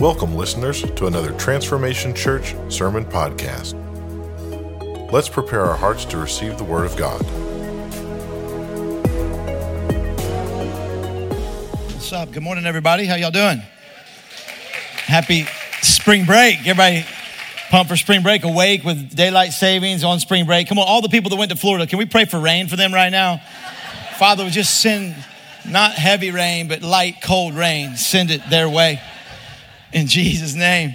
[0.00, 3.74] Welcome, listeners, to another Transformation Church Sermon Podcast.
[5.12, 7.20] Let's prepare our hearts to receive the Word of God.
[11.92, 12.32] What's up?
[12.32, 13.04] Good morning, everybody.
[13.04, 13.58] How y'all doing?
[15.04, 15.44] Happy
[15.82, 16.60] spring break.
[16.60, 17.04] Everybody
[17.68, 20.66] pumped for spring break, awake with daylight savings on spring break.
[20.66, 22.76] Come on, all the people that went to Florida, can we pray for rain for
[22.76, 23.42] them right now?
[24.16, 25.14] Father, just send
[25.68, 27.96] not heavy rain, but light, cold rain.
[27.96, 28.98] Send it their way
[29.92, 30.94] in Jesus' name.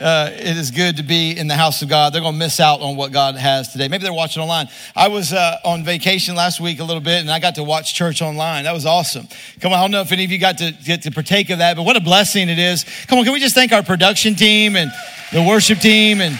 [0.00, 2.12] Uh, it is good to be in the house of God.
[2.12, 3.86] They're going to miss out on what God has today.
[3.86, 4.68] Maybe they're watching online.
[4.96, 7.94] I was uh, on vacation last week a little bit, and I got to watch
[7.94, 8.64] church online.
[8.64, 9.28] That was awesome.
[9.60, 11.58] Come on, I don't know if any of you got to get to partake of
[11.58, 12.84] that, but what a blessing it is.
[13.06, 14.90] Come on, can we just thank our production team and
[15.32, 16.38] the worship team and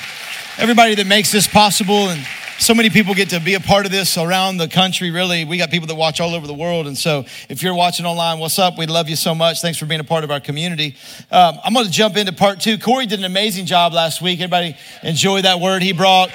[0.58, 2.26] everybody that makes this possible and
[2.58, 5.44] so many people get to be a part of this around the country really.
[5.44, 6.86] We got people that watch all over the world.
[6.86, 8.78] And so if you're watching online what's up?
[8.78, 9.60] We love you so much.
[9.60, 10.96] Thanks for being a part of our community.
[11.30, 12.78] Um, i'm going to jump into part two.
[12.78, 14.40] Corey did an amazing job last week.
[14.40, 16.30] Everybody enjoy that word he brought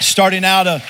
[0.00, 0.82] starting out a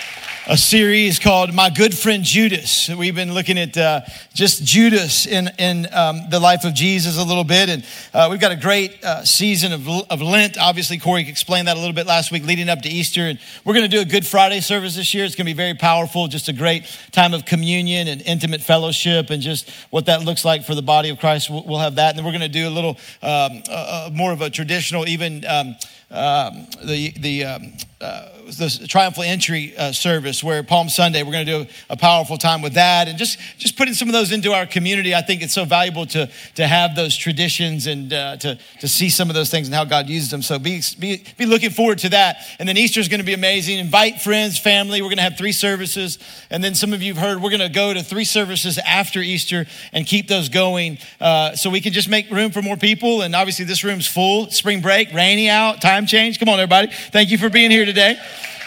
[0.48, 2.88] a series called My Good Friend Judas.
[2.88, 4.00] We've been looking at uh,
[4.32, 7.68] just Judas in, in um, the life of Jesus a little bit.
[7.68, 10.56] And uh, we've got a great uh, season of, of Lent.
[10.56, 13.26] Obviously, Corey explained that a little bit last week leading up to Easter.
[13.26, 15.26] And we're going to do a Good Friday service this year.
[15.26, 19.28] It's going to be very powerful, just a great time of communion and intimate fellowship
[19.28, 21.50] and just what that looks like for the body of Christ.
[21.50, 22.10] We'll, we'll have that.
[22.10, 25.44] And then we're going to do a little um, uh, more of a traditional, even
[25.44, 25.76] um,
[26.10, 31.44] um the, the um, uh, the triumphal entry uh, service where palm sunday we're going
[31.44, 33.08] to do a, powerful time with that.
[33.08, 36.06] And just just putting some of those into our community i think it's so valuable
[36.06, 39.74] to to have those traditions and uh, to to see some of those things and
[39.74, 40.42] how god uses them.
[40.42, 42.36] So be be, be looking forward to that.
[42.58, 43.78] And then easter is going to be amazing.
[43.78, 45.02] Invite friends family.
[45.02, 46.18] We're going to have three services.
[46.50, 49.20] And then some of you have heard we're going to go to three services after
[49.20, 53.22] easter and keep those going uh, so we can just make room for more people.
[53.22, 54.50] And obviously this room's full.
[54.50, 58.18] Spring break rainy out time change come on everybody thank you for being here today.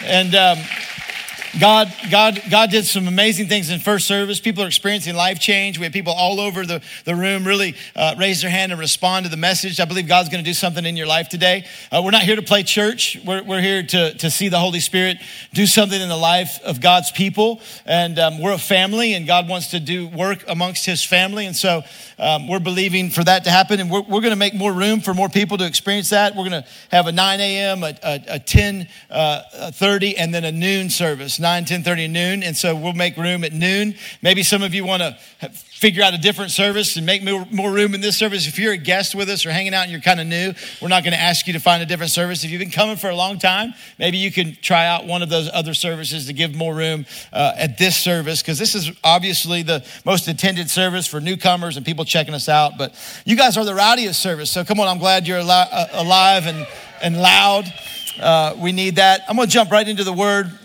[0.04, 0.58] And um,
[1.60, 4.40] God, God, God did some amazing things in first service.
[4.40, 5.78] People are experiencing life change.
[5.78, 9.26] We have people all over the, the room really uh, raise their hand and respond
[9.26, 9.78] to the message.
[9.78, 11.66] I believe God's going to do something in your life today.
[11.90, 13.18] Uh, we're not here to play church.
[13.26, 15.18] We're, we're here to, to see the Holy Spirit
[15.52, 17.60] do something in the life of God's people.
[17.84, 21.44] And um, we're a family, and God wants to do work amongst his family.
[21.44, 21.82] And so
[22.18, 23.78] um, we're believing for that to happen.
[23.78, 26.34] And we're, we're going to make more room for more people to experience that.
[26.34, 30.44] We're going to have a 9 a.m., a, a, a 10 uh, 30, and then
[30.44, 32.42] a noon service 9, 10 30, noon.
[32.42, 33.94] And so we'll make room at noon.
[34.22, 35.18] Maybe some of you want to
[35.82, 38.46] figure out a different service and make more room in this service.
[38.46, 40.86] If you're a guest with us or hanging out and you're kind of new, we're
[40.86, 42.44] not going to ask you to find a different service.
[42.44, 45.28] If you've been coming for a long time, maybe you can try out one of
[45.28, 49.64] those other services to give more room uh, at this service because this is obviously
[49.64, 52.78] the most attended service for newcomers and people checking us out.
[52.78, 52.94] But
[53.24, 54.52] you guys are the rowdiest service.
[54.52, 56.64] So come on, I'm glad you're uh, alive and,
[57.02, 57.64] and loud.
[58.20, 59.22] Uh, we need that.
[59.28, 60.56] I'm going to jump right into the word.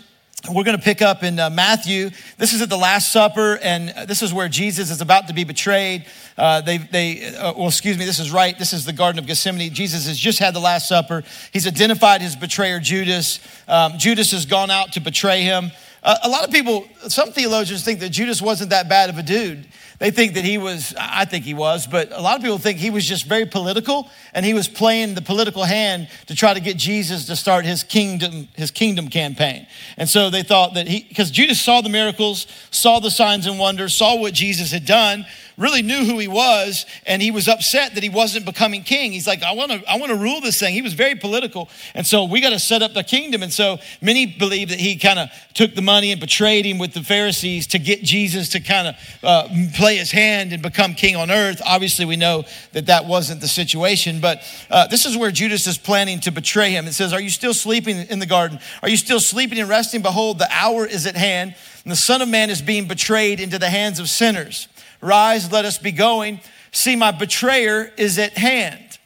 [0.46, 2.10] We're going to pick up in uh, Matthew.
[2.36, 5.42] This is at the Last Supper, and this is where Jesus is about to be
[5.42, 6.06] betrayed.
[6.36, 8.56] Uh, they, they uh, well, excuse me, this is right.
[8.56, 9.74] This is the Garden of Gethsemane.
[9.74, 11.24] Jesus has just had the Last Supper.
[11.52, 13.40] He's identified his betrayer, Judas.
[13.66, 15.72] Um, Judas has gone out to betray him.
[16.04, 19.22] Uh, a lot of people, some theologians think that Judas wasn't that bad of a
[19.24, 19.66] dude.
[19.98, 22.78] They think that he was, I think he was, but a lot of people think
[22.78, 26.60] he was just very political and he was playing the political hand to try to
[26.60, 29.66] get Jesus to start his kingdom, his kingdom campaign.
[29.96, 33.58] And so they thought that he, because Judas saw the miracles, saw the signs and
[33.58, 35.26] wonders, saw what Jesus had done,
[35.58, 39.10] really knew who he was, and he was upset that he wasn't becoming king.
[39.10, 40.72] He's like, I want to, I want to rule this thing.
[40.72, 43.42] He was very political, and so we got to set up the kingdom.
[43.42, 46.94] And so many believe that he kind of took the money and betrayed him with
[46.94, 51.16] the Pharisees to get Jesus to kind of uh, play his hand and become king
[51.16, 51.60] on earth.
[51.66, 55.76] Obviously, we know that that wasn't the situation, but uh, this is where Judas is
[55.76, 56.86] planning to betray him.
[56.86, 58.60] It says, "Are you still sleeping in the garden?
[58.82, 60.02] Are you still sleeping and resting?
[60.02, 63.58] Behold, the hour is at hand." And the Son of Man is being betrayed into
[63.58, 64.68] the hands of sinners.
[65.00, 66.40] Rise, let us be going.
[66.72, 68.98] See, my betrayer is at hand.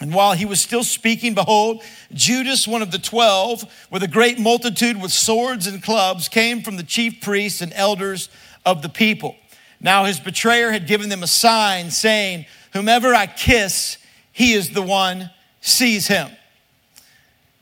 [0.00, 1.82] And while he was still speaking, behold,
[2.12, 6.76] Judas, one of the twelve, with a great multitude with swords and clubs, came from
[6.76, 8.30] the chief priests and elders
[8.64, 9.36] of the people.
[9.78, 13.98] Now his betrayer had given them a sign saying, Whomever I kiss,
[14.32, 16.30] he is the one, seize him.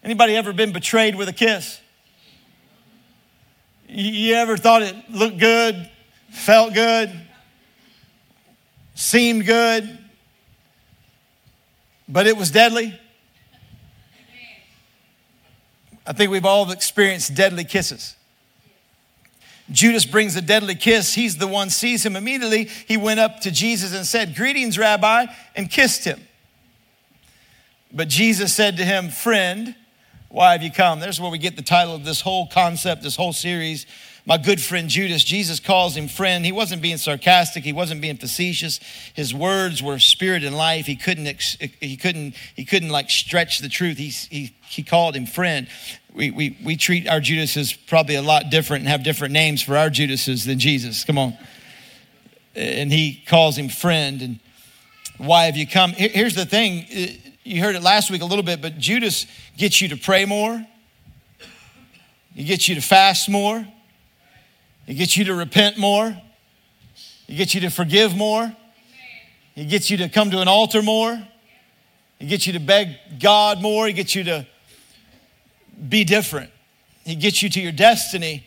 [0.05, 1.81] Anybody ever been betrayed with a kiss?
[3.89, 5.91] You ever thought it looked good,
[6.31, 7.11] felt good?
[8.99, 9.97] Seemed good,
[12.09, 12.99] but it was deadly.
[16.05, 18.17] I think we've all experienced deadly kisses.
[19.71, 21.15] Judas brings a deadly kiss.
[21.15, 22.17] He's the one seize him.
[22.17, 26.21] Immediately, he went up to Jesus and said, Greetings, Rabbi, and kissed him.
[27.93, 29.77] But Jesus said to him, Friend,
[30.29, 30.99] why have you come?
[30.99, 33.87] There's where we get the title of this whole concept, this whole series.
[34.29, 36.45] My good friend Judas, Jesus calls him friend.
[36.45, 37.65] He wasn't being sarcastic.
[37.65, 38.79] He wasn't being facetious.
[39.15, 40.85] His words were spirit and life.
[40.85, 41.25] He couldn't,
[41.81, 43.97] he couldn't, he couldn't like stretch the truth.
[43.97, 45.67] He, he, he called him friend.
[46.13, 49.79] We, we, we treat our Judases probably a lot different and have different names for
[49.79, 51.05] our Judases than Jesus.
[51.05, 51.35] Come on.
[52.55, 54.21] And he calls him friend.
[54.21, 54.41] And
[55.17, 55.93] why have you come?
[55.93, 56.85] Here's the thing
[57.45, 59.25] you heard it last week a little bit, but Judas
[59.57, 60.67] gets you to pray more.
[62.35, 63.67] He gets you to fast more.
[64.89, 66.17] He gets you to repent more.
[67.27, 68.57] He gets you to forgive more.
[69.55, 71.23] He gets you to come to an altar more.
[72.19, 73.87] He gets you to beg God more.
[73.87, 74.47] He gets you to
[75.91, 76.51] be different.
[77.05, 78.47] He gets you to your destiny.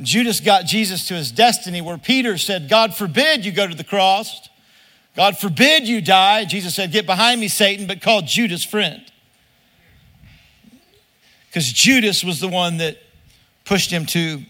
[0.00, 3.82] Judas got Jesus to his destiny where Peter said, God forbid you go to the
[3.82, 4.48] cross.
[5.16, 6.44] God forbid you die.
[6.44, 9.02] Jesus said, Get behind me, Satan, but called Judas friend.
[11.48, 12.96] Because Judas was the one that
[13.64, 14.44] pushed him to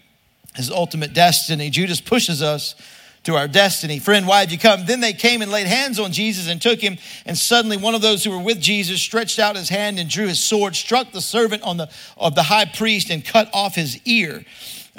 [0.55, 1.69] his ultimate destiny.
[1.69, 2.75] Judas pushes us
[3.23, 3.99] to our destiny.
[3.99, 4.85] Friend, why have you come?
[4.85, 6.97] Then they came and laid hands on Jesus and took him.
[7.25, 10.27] And suddenly one of those who were with Jesus stretched out his hand and drew
[10.27, 13.99] his sword, struck the servant on the, of the high priest, and cut off his
[14.05, 14.43] ear.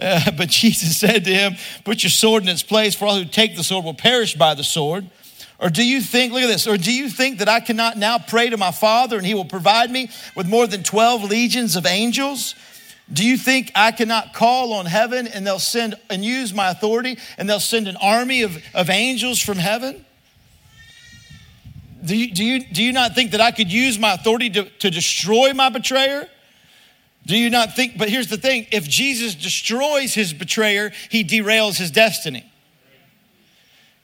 [0.00, 1.54] Uh, but Jesus said to him,
[1.84, 4.54] Put your sword in its place, for all who take the sword will perish by
[4.54, 5.08] the sword.
[5.60, 8.18] Or do you think, look at this, or do you think that I cannot now
[8.18, 11.86] pray to my Father and he will provide me with more than 12 legions of
[11.86, 12.54] angels?
[13.12, 17.18] Do you think I cannot call on heaven and they'll send and use my authority
[17.36, 20.04] and they'll send an army of, of angels from heaven?
[22.04, 24.64] Do you, do, you, do you not think that I could use my authority to,
[24.64, 26.28] to destroy my betrayer?
[27.26, 27.96] Do you not think?
[27.96, 32.50] But here's the thing if Jesus destroys his betrayer, he derails his destiny.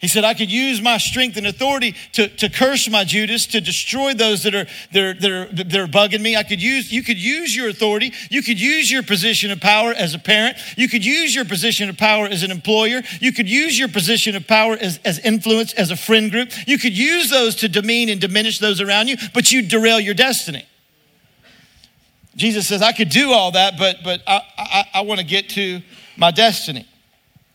[0.00, 3.60] He said, I could use my strength and authority to, to curse my Judas, to
[3.60, 6.36] destroy those that are, that, are, that, are, that are bugging me.
[6.36, 8.14] I could use, you could use your authority.
[8.30, 10.56] You could use your position of power as a parent.
[10.78, 13.02] You could use your position of power as an employer.
[13.20, 16.50] You could use your position of power as, as influence, as a friend group.
[16.66, 20.14] You could use those to demean and diminish those around you, but you derail your
[20.14, 20.64] destiny.
[22.36, 25.50] Jesus says, I could do all that, but, but I, I, I want to get
[25.50, 25.82] to
[26.16, 26.86] my destiny.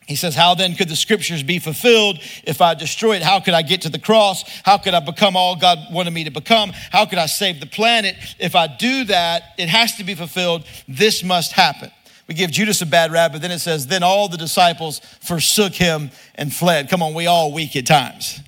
[0.06, 3.22] He says, How then could the scriptures be fulfilled if I destroy it?
[3.22, 4.44] How could I get to the cross?
[4.64, 6.72] How could I become all God wanted me to become?
[6.90, 8.16] How could I save the planet?
[8.38, 10.64] If I do that, it has to be fulfilled.
[10.86, 11.90] This must happen.
[12.28, 15.72] We give Judas a bad rap, but then it says, Then all the disciples forsook
[15.72, 16.88] him and fled.
[16.88, 18.40] Come on, we all weak at times.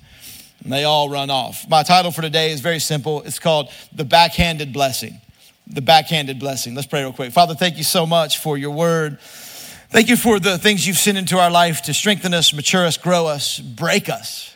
[0.63, 1.67] And they all run off.
[1.69, 3.21] My title for today is very simple.
[3.23, 5.19] It's called The Backhanded Blessing.
[5.67, 6.75] The Backhanded Blessing.
[6.75, 7.31] Let's pray real quick.
[7.31, 9.19] Father, thank you so much for your word.
[9.91, 12.95] Thank you for the things you've sent into our life to strengthen us, mature us,
[12.95, 14.55] grow us, break us.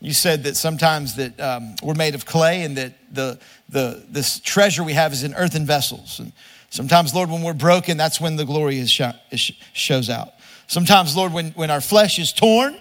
[0.00, 4.38] You said that sometimes that um, we're made of clay and that the, the, this
[4.38, 6.20] treasure we have is in earthen vessels.
[6.20, 6.32] And
[6.70, 9.02] sometimes, Lord, when we're broken, that's when the glory is sh-
[9.32, 10.34] is shows out.
[10.68, 12.80] Sometimes, Lord, when, when our flesh is torn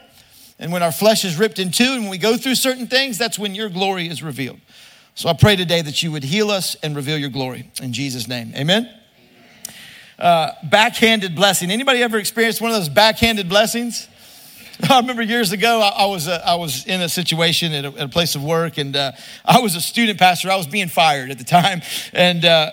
[0.59, 3.17] and when our flesh is ripped in two and when we go through certain things,
[3.17, 4.59] that's when your glory is revealed.
[5.15, 7.71] So I pray today that you would heal us and reveal your glory.
[7.81, 8.98] In Jesus' name, amen
[10.19, 11.71] uh, backhanded blessing.
[11.71, 14.07] Anybody ever experienced one of those backhanded blessings?
[14.89, 17.87] I remember years ago, I, I was uh, I was in a situation at a,
[17.89, 19.11] at a place of work, and uh,
[19.43, 20.49] I was a student pastor.
[20.49, 21.81] I was being fired at the time,
[22.13, 22.71] and uh,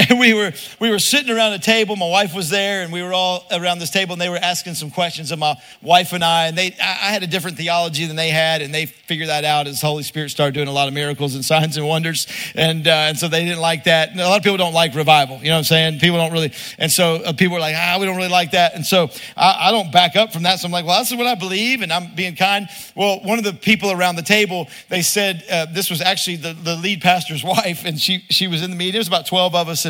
[0.08, 1.96] and we were we were sitting around a table.
[1.96, 4.74] My wife was there, and we were all around this table, and they were asking
[4.74, 6.46] some questions of my wife and I.
[6.46, 9.66] And they, I had a different theology than they had, and they figured that out
[9.66, 12.26] as the Holy Spirit started doing a lot of miracles and signs and wonders.
[12.54, 14.10] And uh, and so they didn't like that.
[14.10, 15.38] And a lot of people don't like revival.
[15.38, 16.00] You know what I'm saying?
[16.00, 16.52] People don't really.
[16.78, 18.74] And so uh, people were like, ah, we don't really like that.
[18.74, 20.58] And so I, I don't back up from that.
[20.58, 22.68] So I'm like, well, this is what I believe, and I'm being kind.
[22.96, 26.52] Well, one of the people around the table, they said uh, this was actually the,
[26.54, 28.92] the lead pastor's wife, and she she was in the meeting.
[28.92, 29.83] There was about 12 of us,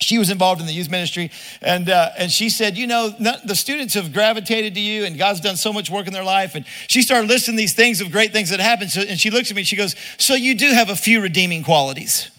[0.00, 1.30] she was involved in the youth ministry.
[1.60, 5.40] And, uh, and she said you know the students have gravitated to you and god's
[5.40, 6.54] done so much work in their life.
[6.54, 8.90] And she started listing these things of great things that happened.
[8.90, 11.20] So, and she looks at me and she goes so you do have a few
[11.20, 12.30] redeeming qualities.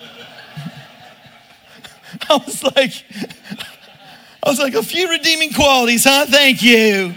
[2.30, 3.04] I was like
[4.42, 6.26] i was like a few redeeming qualities huh?
[6.26, 7.14] Thank you.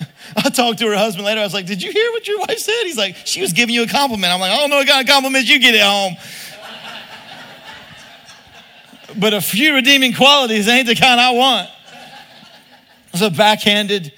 [0.36, 1.40] I talked to her husband later.
[1.40, 2.82] I was like, Did you hear what your wife said?
[2.82, 4.32] He's like, She was giving you a compliment.
[4.32, 6.16] I'm like, I don't know what kind of compliments you get at home
[9.18, 11.68] but a few redeeming qualities ain't the kind I want.
[13.12, 14.12] It's a backhanded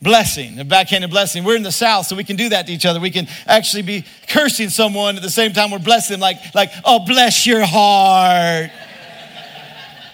[0.00, 1.42] blessing, a backhanded blessing.
[1.44, 3.00] We're in the South, so we can do that to each other.
[3.00, 7.04] We can actually be cursing someone at the same time we're blessing like, like oh,
[7.04, 8.70] bless your heart.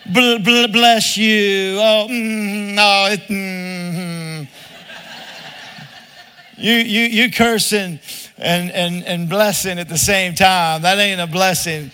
[0.07, 1.77] bless you.
[1.79, 4.49] Oh, mm, no, it, mm,
[6.57, 8.01] You, you, you cursing
[8.39, 10.83] and, and, and blessing at the same time.
[10.83, 11.91] That ain't a blessing.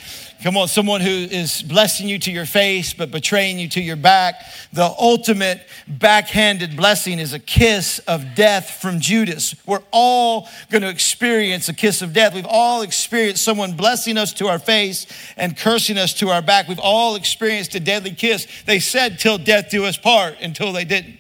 [0.47, 3.97] Come on, someone who is blessing you to your face but betraying you to your
[3.97, 4.45] back.
[4.73, 9.57] The ultimate backhanded blessing is a kiss of death from Judas.
[9.67, 12.33] We're all going to experience a kiss of death.
[12.33, 16.69] We've all experienced someone blessing us to our face and cursing us to our back.
[16.69, 18.47] We've all experienced a deadly kiss.
[18.67, 21.19] They said, till death do us part, until they didn't.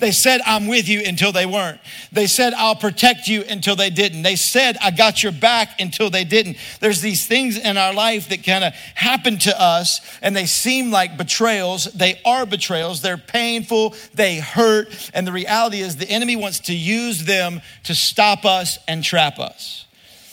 [0.00, 1.78] They said, I'm with you until they weren't.
[2.10, 4.22] They said, I'll protect you until they didn't.
[4.22, 6.56] They said, I got your back until they didn't.
[6.80, 10.90] There's these things in our life that kind of happen to us and they seem
[10.90, 11.84] like betrayals.
[11.84, 13.02] They are betrayals.
[13.02, 13.94] They're painful.
[14.14, 15.10] They hurt.
[15.12, 19.38] And the reality is the enemy wants to use them to stop us and trap
[19.38, 19.84] us.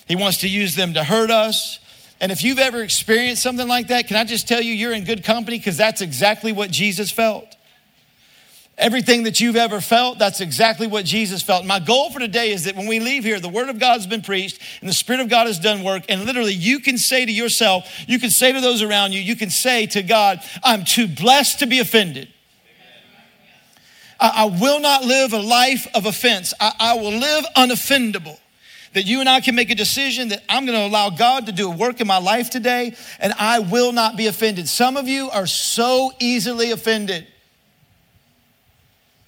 [0.07, 1.79] He wants to use them to hurt us.
[2.21, 5.03] And if you've ever experienced something like that, can I just tell you, you're in
[5.03, 7.56] good company because that's exactly what Jesus felt.
[8.77, 11.65] Everything that you've ever felt, that's exactly what Jesus felt.
[11.65, 14.05] My goal for today is that when we leave here, the Word of God has
[14.05, 16.03] been preached and the Spirit of God has done work.
[16.09, 19.35] And literally, you can say to yourself, you can say to those around you, you
[19.35, 22.27] can say to God, I'm too blessed to be offended.
[24.19, 28.37] I, I will not live a life of offense, I, I will live unoffendable
[28.93, 31.51] that you and I can make a decision that I'm going to allow God to
[31.51, 34.67] do a work in my life today and I will not be offended.
[34.67, 37.27] Some of you are so easily offended.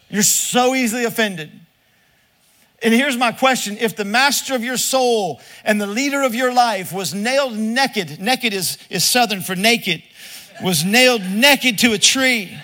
[0.10, 1.52] You're so easily offended.
[2.82, 6.54] And here's my question if the master of your soul and the leader of your
[6.54, 10.02] life was nailed naked, naked is, is southern for naked,
[10.64, 12.58] was nailed naked to a tree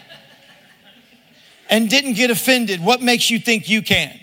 [1.69, 4.19] and didn't get offended, what makes you think you can?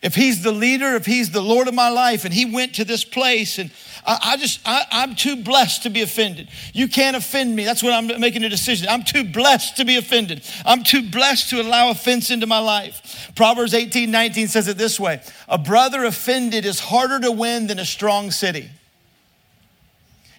[0.00, 2.84] If he's the leader, if he's the Lord of my life, and he went to
[2.84, 3.70] this place, and
[4.06, 6.48] I, I just, I, I'm too blessed to be offended.
[6.72, 7.64] You can't offend me.
[7.64, 8.88] That's what I'm making a decision.
[8.88, 10.42] I'm too blessed to be offended.
[10.64, 13.32] I'm too blessed to allow offense into my life.
[13.34, 17.78] Proverbs 18, 19 says it this way A brother offended is harder to win than
[17.78, 18.70] a strong city.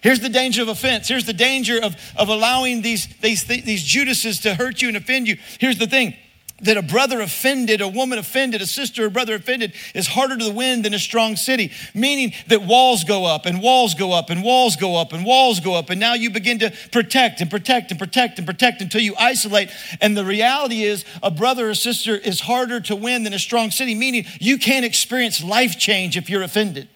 [0.02, 1.08] Here's the danger of offense.
[1.08, 5.28] Here's the danger of, of allowing these, these, these Judases to hurt you and offend
[5.28, 5.36] you.
[5.58, 6.16] Here's the thing
[6.62, 10.50] that a brother offended, a woman offended, a sister or brother offended is harder to
[10.50, 11.72] win than a strong city.
[11.94, 15.60] Meaning that walls go up and walls go up and walls go up and walls
[15.60, 15.90] go up.
[15.90, 19.70] And now you begin to protect and protect and protect and protect until you isolate.
[20.00, 23.70] And the reality is, a brother or sister is harder to win than a strong
[23.70, 26.88] city, meaning you can't experience life change if you're offended.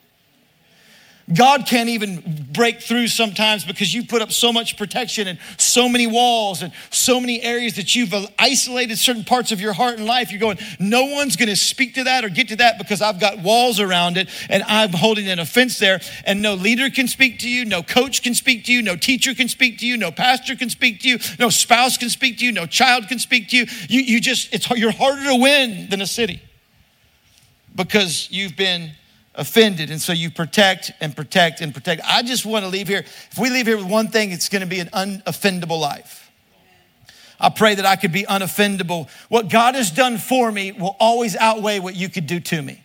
[1.33, 5.89] God can't even break through sometimes because you put up so much protection and so
[5.89, 10.05] many walls and so many areas that you've isolated certain parts of your heart and
[10.07, 10.31] life.
[10.31, 13.21] You're going, no one's going to speak to that or get to that because I've
[13.21, 16.01] got walls around it and I'm holding an offense there.
[16.27, 19.35] And no leader can speak to you, no coach can speak to you, no teacher
[19.35, 22.45] can speak to you, no pastor can speak to you, no spouse can speak to
[22.45, 23.67] you, no child can speak to you.
[23.89, 26.43] You, you just, it's, you're harder to win than a city
[27.75, 28.93] because you've been
[29.35, 29.91] offended.
[29.91, 32.03] And so you protect and protect and protect.
[32.05, 33.05] I just want to leave here.
[33.31, 36.31] If we leave here with one thing, it's going to be an unoffendable life.
[37.41, 39.09] I pray that I could be unoffendable.
[39.29, 42.83] What God has done for me will always outweigh what you could do to me.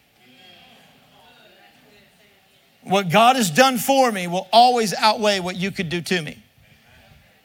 [2.84, 6.41] What God has done for me will always outweigh what you could do to me.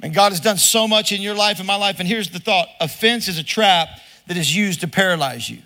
[0.00, 1.98] And God has done so much in your life and my life.
[1.98, 3.88] And here's the thought offense is a trap
[4.26, 5.58] that is used to paralyze you.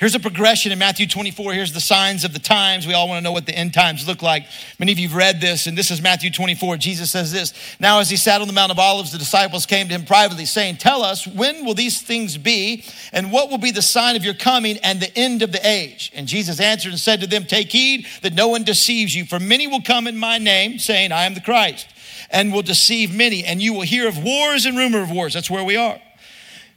[0.00, 1.52] Here's a progression in Matthew 24.
[1.52, 2.84] Here's the signs of the times.
[2.84, 4.44] We all want to know what the end times look like.
[4.80, 6.78] Many of you have read this, and this is Matthew 24.
[6.78, 9.86] Jesus says this Now, as he sat on the Mount of Olives, the disciples came
[9.86, 13.70] to him privately, saying, Tell us, when will these things be, and what will be
[13.70, 16.10] the sign of your coming and the end of the age?
[16.12, 19.38] And Jesus answered and said to them, Take heed that no one deceives you, for
[19.38, 21.86] many will come in my name, saying, I am the Christ,
[22.30, 25.34] and will deceive many, and you will hear of wars and rumor of wars.
[25.34, 26.00] That's where we are.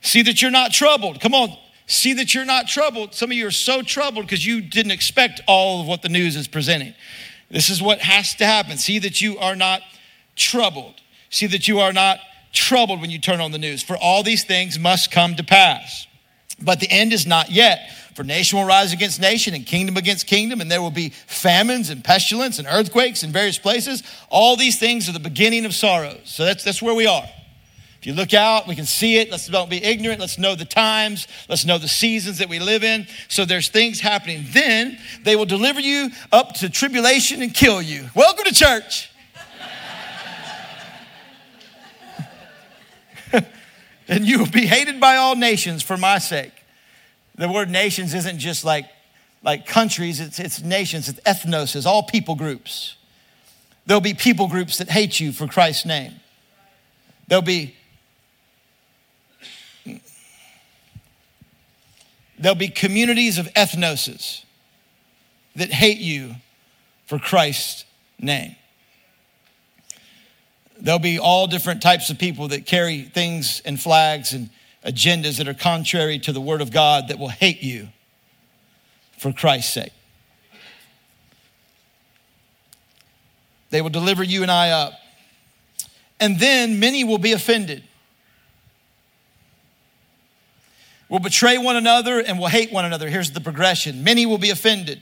[0.02, 1.20] See that you're not troubled.
[1.20, 3.15] Come on, See that you're not troubled.
[3.15, 6.36] Some of you are so troubled because you didn't expect all of what the news
[6.36, 6.94] is presenting.
[7.50, 8.77] This is what has to happen.
[8.77, 9.82] See that you are not
[10.36, 10.96] troubled.
[11.29, 12.20] See that you are not
[12.51, 13.82] troubled when you turn on the news.
[13.82, 16.08] For all these things must come to pass.
[16.62, 17.89] But the end is not yet.
[18.15, 21.89] For nation will rise against nation and kingdom against kingdom, and there will be famines
[21.89, 24.03] and pestilence and earthquakes in various places.
[24.29, 26.22] All these things are the beginning of sorrows.
[26.25, 27.25] So that's, that's where we are.
[28.08, 29.30] You look out, we can see it.
[29.30, 30.22] Let's don't be ignorant.
[30.22, 31.28] Let's know the times.
[31.50, 33.06] Let's know the seasons that we live in.
[33.28, 34.46] So there's things happening.
[34.52, 38.06] Then they will deliver you up to tribulation and kill you.
[38.16, 39.12] Welcome to church.
[44.08, 46.54] and you will be hated by all nations for my sake.
[47.36, 48.86] The word nations isn't just like,
[49.44, 52.96] like countries, it's, it's nations, it's ethnos, it's all people groups.
[53.86, 56.14] There'll be people groups that hate you for Christ's name.
[57.28, 57.76] There'll be
[62.38, 64.44] There'll be communities of ethnoses
[65.56, 66.36] that hate you
[67.06, 67.86] for Christ's
[68.20, 68.56] name.
[70.79, 74.51] There'll be all different types of people that carry things and flags and
[74.86, 77.89] agendas that are contrary to the Word of God that will hate you
[79.17, 79.94] for Christ's sake.
[83.70, 84.94] They will deliver you and I up.
[86.20, 87.84] And then many will be offended.
[91.10, 93.10] Will betray one another and will hate one another.
[93.10, 95.02] Here's the progression many will be offended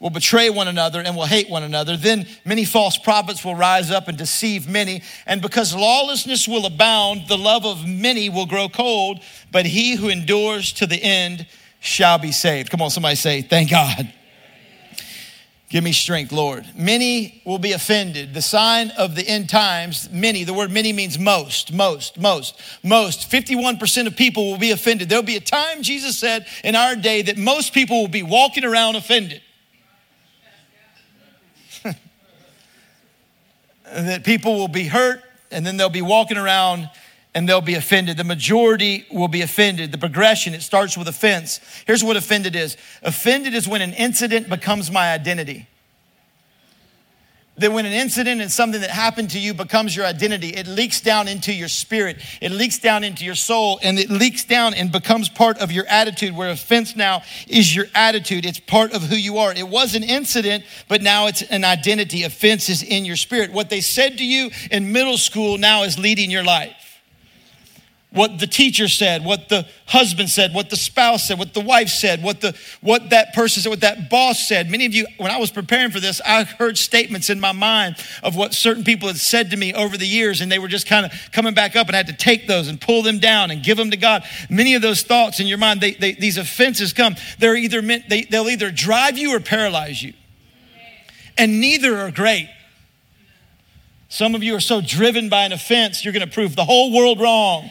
[0.00, 1.96] will betray one another and will hate one another.
[1.96, 5.02] Then many false prophets will rise up and deceive many.
[5.26, 9.20] And because lawlessness will abound, the love of many will grow cold,
[9.52, 11.46] but he who endures to the end
[11.80, 12.70] shall be saved.
[12.70, 14.12] Come on, somebody say, Thank God.
[15.70, 16.66] Give me strength, Lord.
[16.76, 18.34] Many will be offended.
[18.34, 23.30] The sign of the end times, many, the word many means most, most, most, most.
[23.30, 25.08] 51% of people will be offended.
[25.08, 28.64] There'll be a time, Jesus said, in our day that most people will be walking
[28.64, 29.42] around offended.
[33.84, 35.22] that people will be hurt
[35.52, 36.90] and then they'll be walking around
[37.34, 38.16] and they'll be offended.
[38.16, 39.92] The majority will be offended.
[39.92, 41.60] The progression, it starts with offense.
[41.86, 45.68] Here's what offended is offended is when an incident becomes my identity
[47.60, 51.00] that when an incident and something that happened to you becomes your identity, it leaks
[51.00, 54.90] down into your spirit, it leaks down into your soul, and it leaks down and
[54.90, 56.34] becomes part of your attitude.
[56.34, 59.52] Where offense now is your attitude, it's part of who you are.
[59.52, 62.24] It was an incident, but now it's an identity.
[62.24, 63.52] Offense is in your spirit.
[63.52, 66.79] What they said to you in middle school now is leading your life
[68.12, 71.88] what the teacher said, what the husband said, what the spouse said, what the wife
[71.88, 74.68] said, what the what that person said, what that boss said.
[74.68, 77.96] Many of you, when I was preparing for this, I heard statements in my mind
[78.24, 80.88] of what certain people had said to me over the years, and they were just
[80.88, 83.52] kind of coming back up, and I had to take those and pull them down
[83.52, 84.24] and give them to God.
[84.48, 87.14] Many of those thoughts in your mind, they, they, these offenses come.
[87.38, 90.14] They're either meant they, they'll either drive you or paralyze you,
[91.38, 92.50] and neither are great.
[94.08, 96.92] Some of you are so driven by an offense, you're going to prove the whole
[96.92, 97.70] world wrong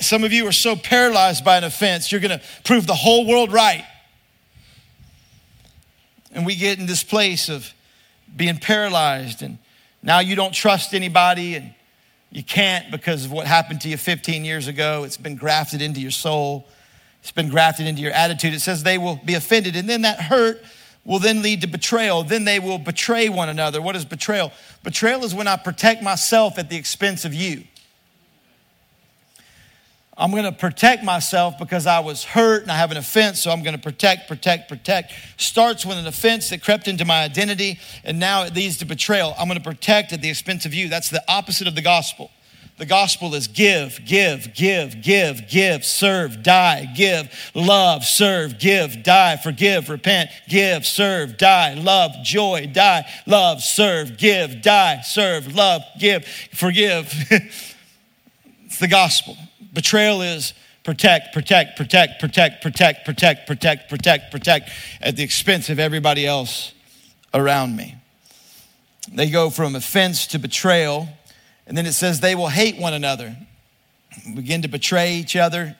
[0.00, 3.26] some of you are so paralyzed by an offense, you're going to prove the whole
[3.26, 3.84] world right.
[6.32, 7.72] And we get in this place of
[8.34, 9.58] being paralyzed, and
[10.02, 11.74] now you don't trust anybody, and
[12.30, 15.02] you can't because of what happened to you 15 years ago.
[15.04, 16.68] It's been grafted into your soul,
[17.20, 18.54] it's been grafted into your attitude.
[18.54, 20.62] It says they will be offended, and then that hurt
[21.04, 22.22] will then lead to betrayal.
[22.22, 23.82] Then they will betray one another.
[23.82, 24.52] What is betrayal?
[24.82, 27.64] Betrayal is when I protect myself at the expense of you.
[30.20, 33.50] I'm going to protect myself because I was hurt and I have an offense, so
[33.50, 35.14] I'm going to protect, protect, protect.
[35.38, 39.34] Starts with an offense that crept into my identity, and now it leads to betrayal.
[39.38, 40.90] I'm going to protect at the expense of you.
[40.90, 42.30] That's the opposite of the gospel.
[42.76, 49.38] The gospel is give, give, give, give, give, serve, die, give, love, serve, give, die,
[49.38, 56.26] forgive, repent, give, serve, die, love, joy, die, love, serve, give, die, serve, love, give,
[56.52, 57.10] forgive.
[58.66, 59.36] it's the gospel.
[59.72, 60.52] Betrayal is
[60.82, 66.72] protect, protect, protect, protect, protect, protect, protect, protect, protect at the expense of everybody else
[67.32, 67.96] around me.
[69.12, 71.08] They go from offense to betrayal,
[71.66, 73.36] and then it says they will hate one another,
[74.34, 75.76] begin to betray each other,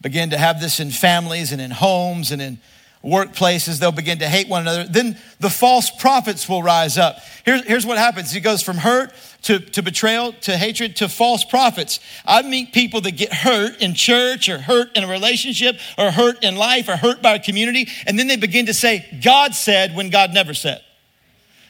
[0.00, 2.58] begin to have this in families and in homes and in
[3.04, 4.84] workplaces, they'll begin to hate one another.
[4.84, 7.18] Then the false prophets will rise up.
[7.44, 11.44] Here's, here's what happens it goes from hurt to, to betrayal to hatred to false
[11.44, 12.00] prophets.
[12.24, 16.42] I meet people that get hurt in church or hurt in a relationship or hurt
[16.42, 19.94] in life or hurt by a community, and then they begin to say, God said
[19.94, 20.82] when God never said.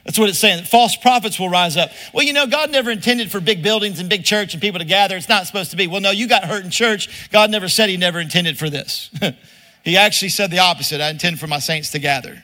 [0.07, 0.65] That's what it's saying.
[0.65, 1.91] False prophets will rise up.
[2.15, 4.85] Well, you know, God never intended for big buildings and big church and people to
[4.85, 5.17] gather.
[5.17, 5.89] It's not supposed to be.
[5.89, 7.29] Well, no, you got hurt in church.
[7.33, 9.11] God never said he never intended for this.
[9.87, 12.43] He actually said the opposite I intend for my saints to gather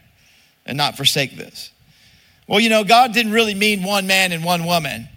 [0.65, 1.73] and not forsake this.
[2.47, 5.09] Well, you know, God didn't really mean one man and one woman.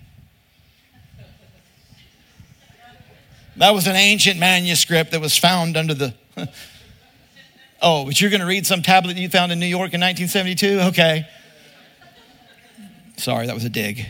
[3.58, 6.16] That was an ancient manuscript that was found under the.
[7.84, 10.80] oh, but you're going to read some tablet you found in New York in 1972?
[10.90, 11.28] Okay.
[13.18, 14.04] Sorry, that was a dig.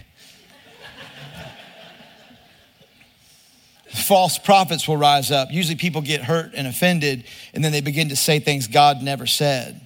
[3.97, 5.51] False prophets will rise up.
[5.51, 9.25] Usually people get hurt and offended, and then they begin to say things God never
[9.25, 9.85] said.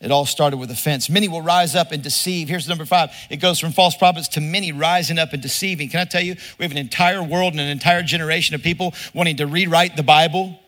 [0.00, 1.08] It all started with offense.
[1.08, 2.48] Many will rise up and deceive.
[2.48, 3.10] Here's number five.
[3.30, 5.88] It goes from false prophets to many rising up and deceiving.
[5.88, 8.94] Can I tell you, we have an entire world and an entire generation of people
[9.14, 10.58] wanting to rewrite the Bible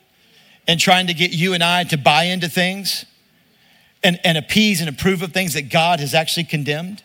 [0.68, 3.06] and trying to get you and I to buy into things
[4.04, 7.02] and, and appease and approve of things that God has actually condemned.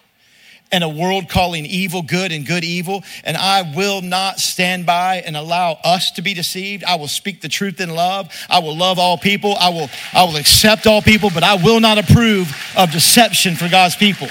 [0.72, 3.04] And a world calling evil good and good evil.
[3.24, 6.84] And I will not stand by and allow us to be deceived.
[6.84, 8.34] I will speak the truth in love.
[8.50, 9.56] I will love all people.
[9.60, 13.70] I will, I will accept all people, but I will not approve of deception for
[13.70, 14.28] God's people.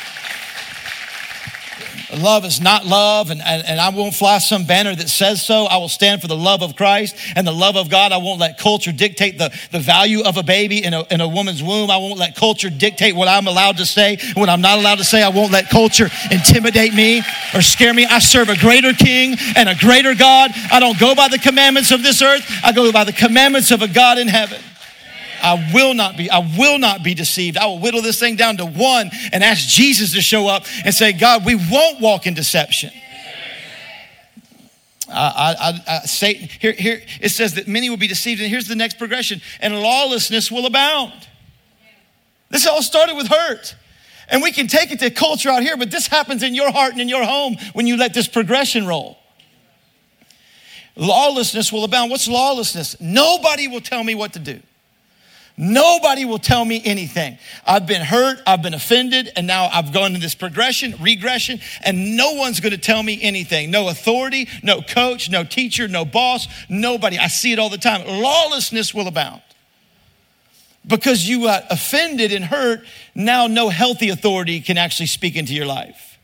[2.16, 5.64] Love is not love, and, and, and, I won't fly some banner that says so.
[5.66, 8.12] I will stand for the love of Christ and the love of God.
[8.12, 11.28] I won't let culture dictate the, the value of a baby in a, in a
[11.28, 11.90] woman's womb.
[11.90, 15.04] I won't let culture dictate what I'm allowed to say, what I'm not allowed to
[15.04, 15.22] say.
[15.22, 17.22] I won't let culture intimidate me
[17.54, 18.06] or scare me.
[18.06, 20.50] I serve a greater king and a greater God.
[20.72, 23.82] I don't go by the commandments of this earth, I go by the commandments of
[23.82, 24.60] a God in heaven.
[25.42, 27.56] I will not be, I will not be deceived.
[27.56, 30.94] I will whittle this thing down to one and ask Jesus to show up and
[30.94, 32.90] say, God, we won't walk in deception.
[35.10, 38.68] I, I, I, Satan, here, here it says that many will be deceived, and here's
[38.68, 41.26] the next progression, and lawlessness will abound.
[42.50, 43.74] This all started with hurt.
[44.30, 46.92] And we can take it to culture out here, but this happens in your heart
[46.92, 49.16] and in your home when you let this progression roll.
[50.96, 52.10] Lawlessness will abound.
[52.10, 53.00] What's lawlessness?
[53.00, 54.60] Nobody will tell me what to do.
[55.60, 57.36] Nobody will tell me anything.
[57.66, 62.16] I've been hurt, I've been offended, and now I've gone in this progression, regression, and
[62.16, 63.72] no one's going to tell me anything.
[63.72, 67.18] No authority, no coach, no teacher, no boss, nobody.
[67.18, 68.06] I see it all the time.
[68.06, 69.42] Lawlessness will abound.
[70.86, 72.84] Because you got offended and hurt,
[73.16, 76.18] now no healthy authority can actually speak into your life.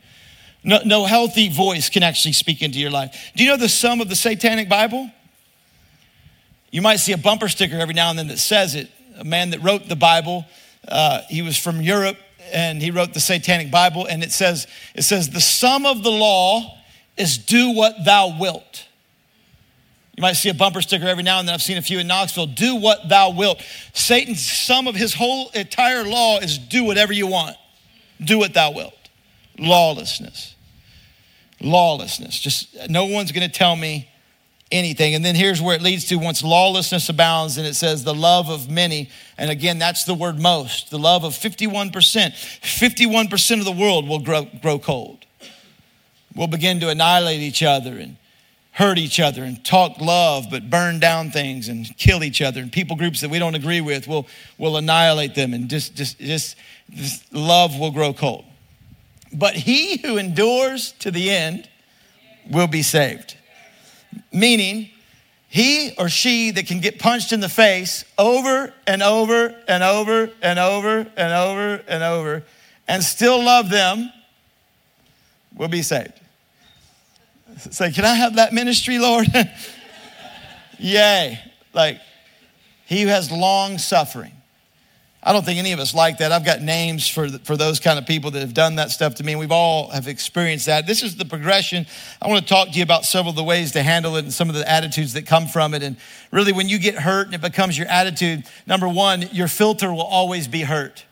[0.63, 3.33] No, no healthy voice can actually speak into your life.
[3.35, 5.11] Do you know the sum of the Satanic Bible?
[6.71, 9.51] You might see a bumper sticker every now and then that says it a man
[9.51, 10.45] that wrote the Bible.
[10.87, 12.17] Uh, he was from Europe
[12.53, 14.07] and he wrote the Satanic Bible.
[14.07, 16.79] And it says, it says, the sum of the law
[17.17, 18.87] is do what thou wilt.
[20.17, 21.55] You might see a bumper sticker every now and then.
[21.55, 22.47] I've seen a few in Knoxville.
[22.47, 23.61] Do what thou wilt.
[23.95, 27.57] Satan's sum of his whole entire law is do whatever you want.
[28.25, 28.95] Do what thou wilt.
[29.59, 30.55] Lawlessness.
[31.61, 32.39] Lawlessness.
[32.39, 34.09] Just no one's going to tell me
[34.75, 35.15] anything.
[35.15, 38.51] And then here's where it leads to once lawlessness abounds, and it says the love
[38.51, 39.09] of many.
[39.39, 41.93] And again, that's the word most, the love of 51%.
[41.93, 45.25] 51% of the world will grow, grow cold.
[46.35, 48.17] We'll begin to annihilate each other and
[48.73, 52.61] hurt each other and talk love, but burn down things and kill each other.
[52.61, 54.27] And people groups that we don't agree with, will
[54.59, 56.57] will annihilate them and just, just, just,
[56.91, 58.45] just love will grow cold.
[59.33, 61.69] But he who endures to the end
[62.51, 63.37] will be saved
[64.33, 64.91] meaning
[65.49, 70.31] he or she that can get punched in the face over and over and over
[70.43, 72.43] and over and over and over
[72.89, 74.13] and still love them
[75.57, 76.21] will be saved.
[77.59, 79.29] Say, can I have that ministry, Lord?
[80.79, 81.39] Yay.
[81.73, 82.01] Like,
[82.87, 84.34] he who has long suffering.
[85.27, 86.33] I don't think any of us like that.
[86.33, 89.25] I've got names for, for those kind of people that have done that stuff to
[89.25, 90.87] me, and we've all have experienced that.
[90.87, 91.87] This is the progression.
[92.21, 94.33] I want to talk to you about several of the ways to handle it and
[94.33, 95.83] some of the attitudes that come from it.
[95.83, 95.97] And
[96.31, 100.03] really, when you get hurt and it becomes your attitude, number one, your filter will
[100.03, 101.07] always be hurt.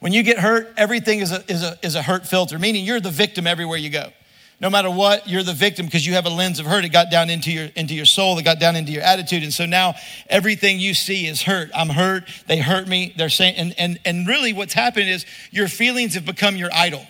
[0.00, 3.00] When you get hurt, everything is a, is a, is a hurt filter, meaning you're
[3.00, 4.12] the victim everywhere you go
[4.60, 6.84] no matter what, you're the victim because you have a lens of hurt.
[6.84, 9.42] It got down into your into your soul, it got down into your attitude.
[9.42, 9.94] And so now
[10.28, 11.70] everything you see is hurt.
[11.74, 13.14] I'm hurt, they hurt me.
[13.16, 17.06] They're saying and and, and really what's happened is your feelings have become your idol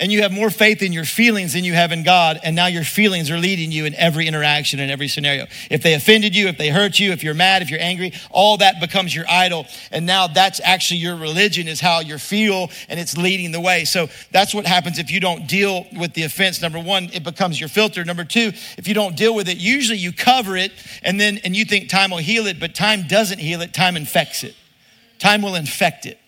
[0.00, 2.66] and you have more faith in your feelings than you have in God, and now
[2.66, 5.46] your feelings are leading you in every interaction, in every scenario.
[5.70, 8.56] If they offended you, if they hurt you, if you're mad, if you're angry, all
[8.56, 9.66] that becomes your idol.
[9.92, 13.84] And now that's actually your religion, is how you feel, and it's leading the way.
[13.84, 16.62] So that's what happens if you don't deal with the offense.
[16.62, 18.02] Number one, it becomes your filter.
[18.04, 21.54] Number two, if you don't deal with it, usually you cover it, and then and
[21.54, 24.54] you think time will heal it, but time doesn't heal it, time infects it.
[25.18, 26.19] Time will infect it.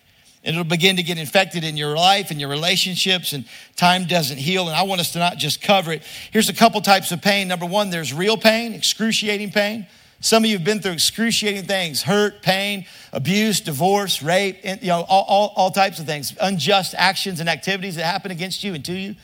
[0.43, 3.45] It'll begin to get infected in your life and your relationships, and
[3.77, 4.67] time doesn't heal.
[4.67, 6.03] And I want us to not just cover it.
[6.31, 7.47] Here's a couple types of pain.
[7.47, 9.87] Number one, there's real pain, excruciating pain.
[10.19, 15.05] Some of you have been through excruciating things hurt, pain, abuse, divorce, rape, you know,
[15.07, 18.85] all, all, all types of things, unjust actions and activities that happen against you and
[18.85, 19.15] to you.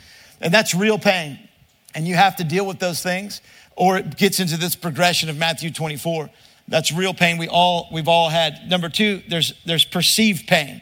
[0.42, 1.40] And that's real pain.
[1.96, 3.42] And you have to deal with those things,
[3.76, 6.30] or it gets into this progression of Matthew 24.
[6.68, 8.70] That's real pain we all, we've all had.
[8.70, 10.82] Number two, there's, there's perceived pain.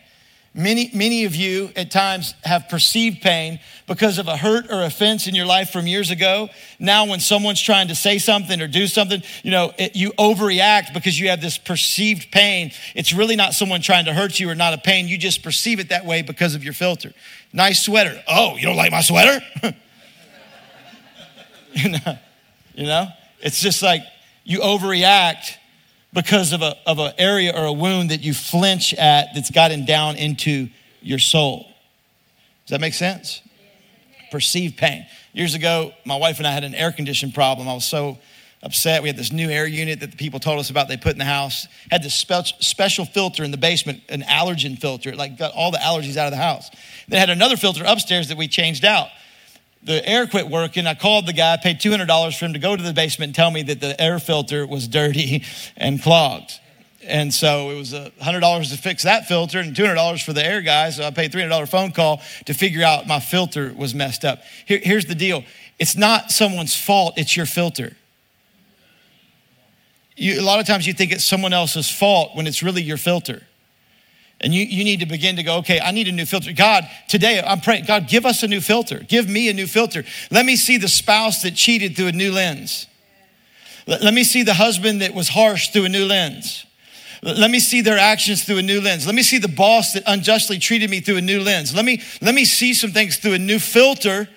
[0.58, 5.28] Many, many of you at times have perceived pain because of a hurt or offense
[5.28, 6.50] in your life from years ago.
[6.80, 10.96] Now, when someone's trying to say something or do something, you know, it, you overreact
[10.96, 12.72] because you have this perceived pain.
[12.96, 15.08] It's really not someone trying to hurt you or not a pain.
[15.08, 17.14] You just perceive it that way because of your filter.
[17.54, 18.20] Nice sweater.
[18.28, 19.40] Oh, you don't like my sweater?
[21.74, 22.18] you, know,
[22.74, 23.10] you know,
[23.42, 24.02] it's just like
[24.44, 25.56] you overreact
[26.14, 29.86] because of, a, of an area or a wound that you flinch at that's gotten
[29.86, 30.70] down into
[31.02, 31.66] your soul.
[32.66, 33.42] Does that make sense?
[34.32, 35.06] Perceived pain.
[35.34, 37.68] Years ago, my wife and I had an air conditioning problem.
[37.68, 38.18] I was so
[38.64, 39.04] upset.
[39.04, 41.20] We had this new air unit that the people told us about they put in
[41.20, 41.68] the house.
[41.92, 45.16] Had this spe- special filter in the basement, an allergen filter.
[45.16, 46.70] Like got all the allergies out of the house.
[47.08, 49.10] They had another filter upstairs that we changed out.
[49.88, 50.86] The air quit working.
[50.86, 53.50] I called the guy, paid $200 for him to go to the basement and tell
[53.50, 55.46] me that the air filter was dirty
[55.78, 56.60] and clogged.
[57.06, 60.62] And so it was uh, $100 to fix that filter and $200 for the air
[60.62, 60.90] guy.
[60.90, 64.42] So I paid $300 phone call to figure out my filter was messed up.
[64.66, 65.46] Here, here's the deal
[65.80, 67.96] it's not someone's fault, it's your filter.
[70.18, 72.98] You, a lot of times you think it's someone else's fault when it's really your
[72.98, 73.44] filter.
[74.40, 76.54] And you, you need to begin to go, okay, I need a new filter.
[76.54, 79.00] God, today I'm praying, God, give us a new filter.
[79.00, 80.04] Give me a new filter.
[80.30, 82.86] Let me see the spouse that cheated through a new lens.
[83.88, 86.66] Let, let me see the husband that was harsh through a new lens.
[87.24, 89.08] Let me see their actions through a new lens.
[89.08, 91.74] Let me see the boss that unjustly treated me through a new lens.
[91.74, 94.30] Let me, let me see some things through a new filter.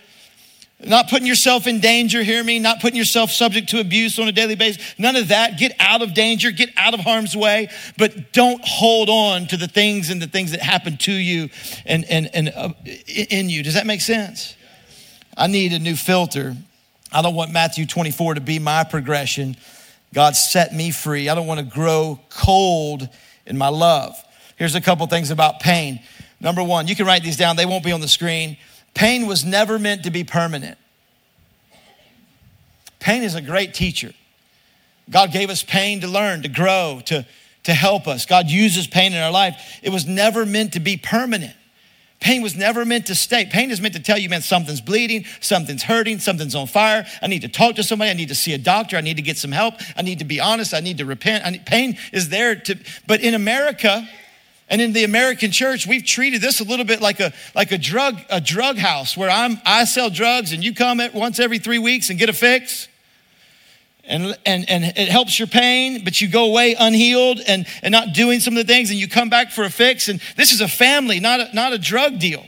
[0.83, 2.59] Not putting yourself in danger, hear me?
[2.59, 4.83] Not putting yourself subject to abuse on a daily basis.
[4.99, 5.59] None of that.
[5.59, 9.69] Get out of danger, get out of harm's way, but don't hold on to the
[9.69, 11.51] things and the things that happen to you
[11.85, 12.71] and, and, and uh,
[13.07, 13.63] in you.
[13.63, 14.57] Does that make sense?
[15.37, 16.57] I need a new filter.
[17.13, 19.57] I don't want Matthew 24 to be my progression.
[20.15, 21.29] God set me free.
[21.29, 23.07] I don't want to grow cold
[23.47, 24.17] in my love.
[24.57, 26.01] Here's a couple things about pain.
[26.41, 28.57] Number one, you can write these down, they won't be on the screen.
[28.95, 30.79] Pain was never meant to be permanent.
[32.99, 34.13] Pain is a great teacher.
[35.09, 37.27] God gave us pain to learn, to grow, to,
[37.65, 38.27] to help us.
[38.27, 39.81] God uses pain in our life.
[39.83, 41.55] It was never meant to be permanent.
[42.21, 43.47] Pain was never meant to stay.
[43.47, 47.07] Pain is meant to tell you, man, something's bleeding, something's hurting, something's on fire.
[47.23, 48.11] I need to talk to somebody.
[48.11, 48.99] I need to see a doctor.
[48.99, 49.75] I need to get some help.
[49.97, 50.75] I need to be honest.
[50.75, 51.51] I need to repent.
[51.51, 54.07] Need, pain is there to, but in America
[54.71, 57.79] and in the American church, we've treated this a little bit like a, like a
[57.79, 61.59] drug, a drug house where I'm, I sell drugs and you come at once every
[61.59, 62.89] three weeks and get a fix
[64.05, 68.13] and, and, and it helps your pain, but you go away unhealed and, and not
[68.13, 70.09] doing some of the things, and you come back for a fix.
[70.09, 72.45] And this is a family, not a, not a drug deal.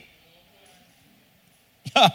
[1.94, 2.10] and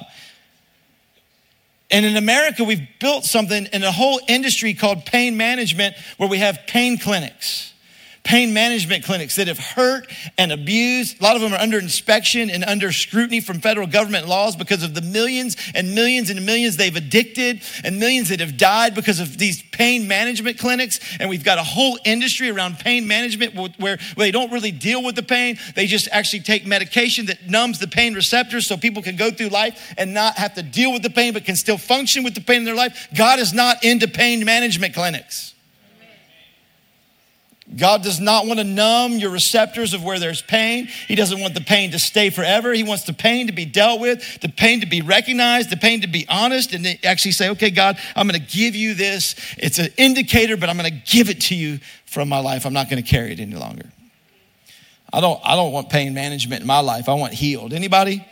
[2.05, 6.59] in America, we've built something in a whole industry called pain management where we have
[6.67, 7.73] pain clinics
[8.27, 11.17] pain management clinics that have hurt and abused.
[11.21, 14.83] A lot of them are under inspection and under scrutiny from federal government laws because
[14.83, 19.21] of the millions and millions and millions they've addicted and millions that have died because
[19.21, 20.99] of these pain management clinics.
[21.21, 25.01] And we've got a whole industry around pain management where, where they don't really deal
[25.01, 25.57] with the pain.
[25.75, 29.49] They just actually take medication that numbs the pain receptors so people can go through
[29.49, 32.41] life and not have to deal with the pain, but can still function with the
[32.41, 33.07] pain in their life.
[33.15, 35.53] God is not into pain management clinics.
[37.75, 40.88] God does not want to numb your receptors of where there's pain.
[41.08, 42.71] He doesn't want the pain to stay forever.
[42.71, 46.01] He wants the pain to be dealt with, the pain to be recognized, the pain
[46.01, 49.36] to be honest, and actually say, okay, God, I'm going to give you this.
[49.58, 52.65] It's an indicator, but I'm going to give it to you from my life.
[52.65, 53.86] I'm not going to carry it any longer.
[55.12, 57.10] I don't, I don't want pain management in my life.
[57.10, 57.73] I want healed.
[57.73, 58.25] Anybody?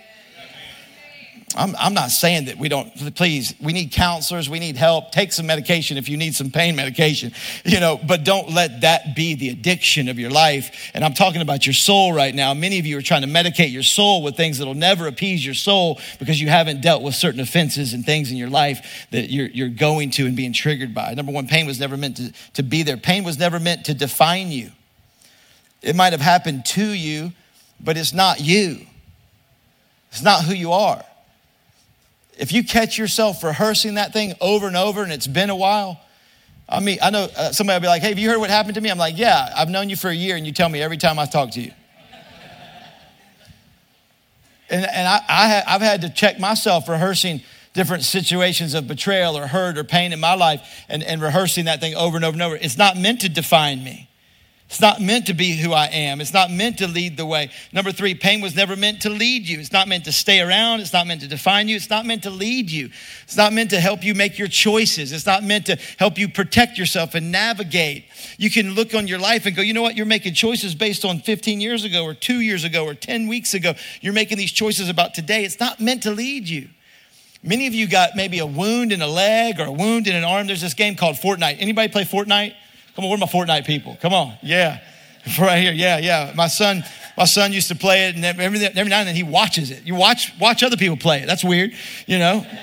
[1.56, 5.12] I'm, I'm not saying that we don't, please, we need counselors, we need help.
[5.12, 7.32] Take some medication if you need some pain medication,
[7.63, 10.91] you know, but don't let that be the addiction of your life.
[10.94, 12.54] And I'm talking about your soul right now.
[12.54, 15.56] Many of you are trying to medicate your soul with things that'll never appease your
[15.56, 19.48] soul because you haven't dealt with certain offenses and things in your life that you're,
[19.48, 21.13] you're going to and being triggered by.
[21.13, 23.94] Number one, pain was never meant to, to be there, pain was never meant to
[23.94, 24.72] define you.
[25.82, 27.32] It might have happened to you,
[27.80, 28.82] but it's not you.
[30.12, 31.04] It's not who you are
[32.38, 36.00] if you catch yourself rehearsing that thing over and over and it's been a while,
[36.67, 38.76] I mean, I know uh, somebody will be like, hey, have you heard what happened
[38.76, 38.89] to me?
[38.89, 41.19] I'm like, yeah, I've known you for a year and you tell me every time
[41.19, 41.71] I talk to you.
[44.69, 47.41] and and I, I ha- I've had to check myself rehearsing
[47.74, 51.82] different situations of betrayal or hurt or pain in my life and, and rehearsing that
[51.82, 52.56] thing over and over and over.
[52.56, 54.10] It's not meant to define me.
[54.67, 56.19] It's not meant to be who I am.
[56.19, 57.51] It's not meant to lead the way.
[57.71, 59.60] Number three, pain was never meant to lead you.
[59.60, 60.80] It's not meant to stay around.
[60.80, 61.75] It's not meant to define you.
[61.75, 62.89] It's not meant to lead you.
[63.23, 65.12] It's not meant to help you make your choices.
[65.12, 68.06] It's not meant to help you protect yourself and navigate.
[68.39, 69.95] You can look on your life and go, you know what?
[69.95, 73.54] You're making choices based on 15 years ago or two years ago or 10 weeks
[73.54, 73.75] ago.
[74.01, 75.45] You're making these choices about today.
[75.45, 76.69] It's not meant to lead you.
[77.43, 80.23] Many of you got maybe a wound in a leg or a wound in an
[80.23, 80.47] arm.
[80.47, 81.58] There's this game called Fortnite.
[81.60, 82.56] Anybody play Fortnite?
[82.95, 83.97] Come on, where are my Fortnite people?
[84.01, 84.38] Come on.
[84.41, 84.81] Yeah.
[85.39, 85.73] Right here.
[85.73, 86.34] Yeah, yeah.
[86.36, 86.84] My son,
[87.17, 89.81] my son used to play it, and every, every now and then he watches it.
[89.84, 91.25] You watch watch other people play it.
[91.25, 91.71] That's weird,
[92.05, 92.45] you know.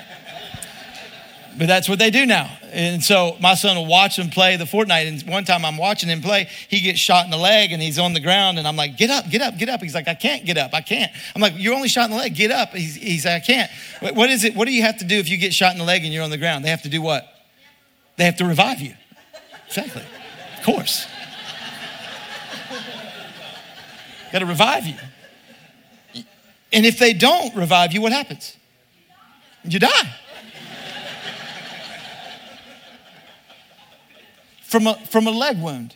[1.57, 2.49] But that's what they do now.
[2.71, 5.07] And so my son will watch them play the Fortnite.
[5.07, 7.99] And one time I'm watching him play, he gets shot in the leg and he's
[7.99, 8.57] on the ground.
[8.57, 9.79] And I'm like, get up, get up, get up.
[9.79, 10.73] He's like, I can't get up.
[10.73, 11.11] I can't.
[11.35, 12.33] I'm like, you're only shot in the leg.
[12.33, 12.69] Get up.
[12.69, 13.71] He's, he's like, I can't.
[14.15, 14.55] What is it?
[14.55, 16.23] What do you have to do if you get shot in the leg and you're
[16.23, 16.65] on the ground?
[16.65, 17.27] They have to do what?
[18.17, 18.95] They have to revive you.
[19.67, 20.03] Exactly.
[20.63, 21.07] Course.
[24.31, 24.95] Got to revive you.
[26.71, 28.57] And if they don't revive you, what happens?
[29.63, 30.15] You die.
[34.73, 35.95] from a, from a leg wound,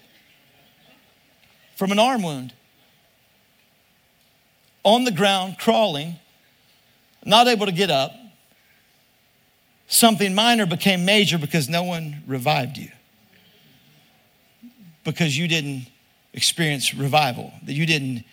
[1.75, 2.53] from an arm wound,
[4.84, 6.17] on the ground, crawling,
[7.25, 8.13] not able to get up.
[9.88, 12.91] Something minor became major because no one revived you.
[15.08, 15.88] Because you didn't
[16.34, 18.26] experience revival, that you didn't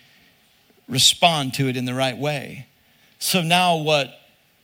[0.89, 2.67] respond to it in the right way.
[3.21, 4.13] So now what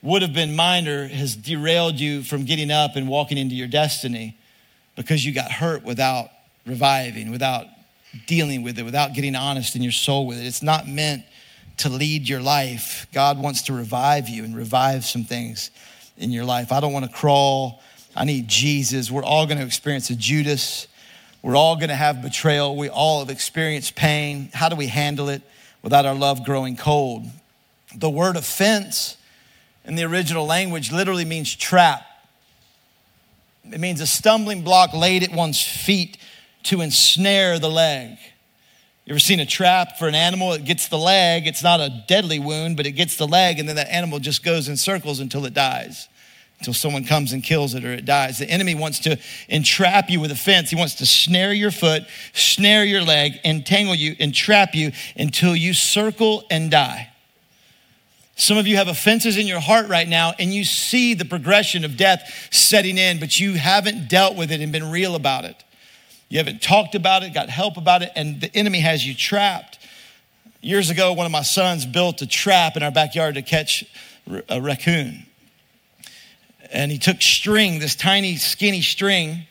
[0.03, 4.37] would have been minor has derailed you from getting up and walking into your destiny
[4.97, 6.31] because you got hurt without
[6.67, 7.67] reviving, without
[8.27, 10.47] dealing with it, without getting honest in your soul with it.
[10.47, 11.23] It's not meant
[11.77, 13.07] to lead your life.
[13.13, 15.71] God wants to revive you and revive some things
[16.19, 16.73] in your life.
[16.73, 17.81] I don't want to crawl.
[18.17, 19.13] I need Jesus.
[19.13, 20.89] We're all going to experience a Judas.
[21.43, 22.77] We're all going to have betrayal.
[22.77, 24.51] We all have experienced pain.
[24.53, 25.43] How do we handle it
[25.83, 27.25] without our love growing cold?
[27.95, 29.17] The word offense
[29.85, 32.05] in the original language literally means trap.
[33.65, 36.19] It means a stumbling block laid at one's feet
[36.65, 38.19] to ensnare the leg.
[39.07, 40.53] You ever seen a trap for an animal?
[40.53, 41.47] It gets the leg.
[41.47, 44.45] It's not a deadly wound, but it gets the leg, and then that animal just
[44.45, 46.09] goes in circles until it dies,
[46.61, 48.39] until someone comes and kills it or it dies.
[48.39, 49.19] The enemy wants to
[49.49, 50.71] entrap you with a fence.
[50.71, 55.73] He wants to snare your foot, snare your leg, entangle you, entrap you until you
[55.73, 57.09] circle and die.
[58.37, 61.85] Some of you have offenses in your heart right now, and you see the progression
[61.85, 65.63] of death setting in, but you haven't dealt with it and been real about it.
[66.29, 69.79] You haven't talked about it, got help about it, and the enemy has you trapped.
[70.61, 73.85] Years ago, one of my sons built a trap in our backyard to catch
[74.49, 75.27] a raccoon.
[76.73, 79.47] And he took string, this tiny, skinny string,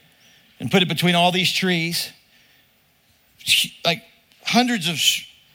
[0.60, 2.12] and put it between all these trees,
[3.84, 4.04] like
[4.46, 5.00] hundreds of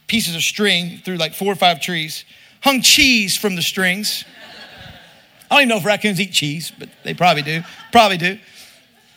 [0.06, 2.24] pieces of string through like four or five trees
[2.64, 4.24] hung cheese from the strings.
[5.50, 7.62] I don't even know if raccoons eat cheese, but they probably do.
[7.92, 8.38] Probably do.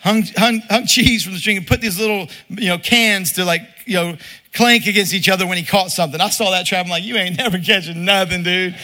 [0.02, 3.46] Hung, hung, hung cheese from the string and put these little, you know, cans to
[3.46, 4.18] like, you know,
[4.54, 6.20] clank against each other when he caught something.
[6.20, 6.86] I saw that trap.
[6.86, 8.76] I'm like, you ain't never catching nothing, dude.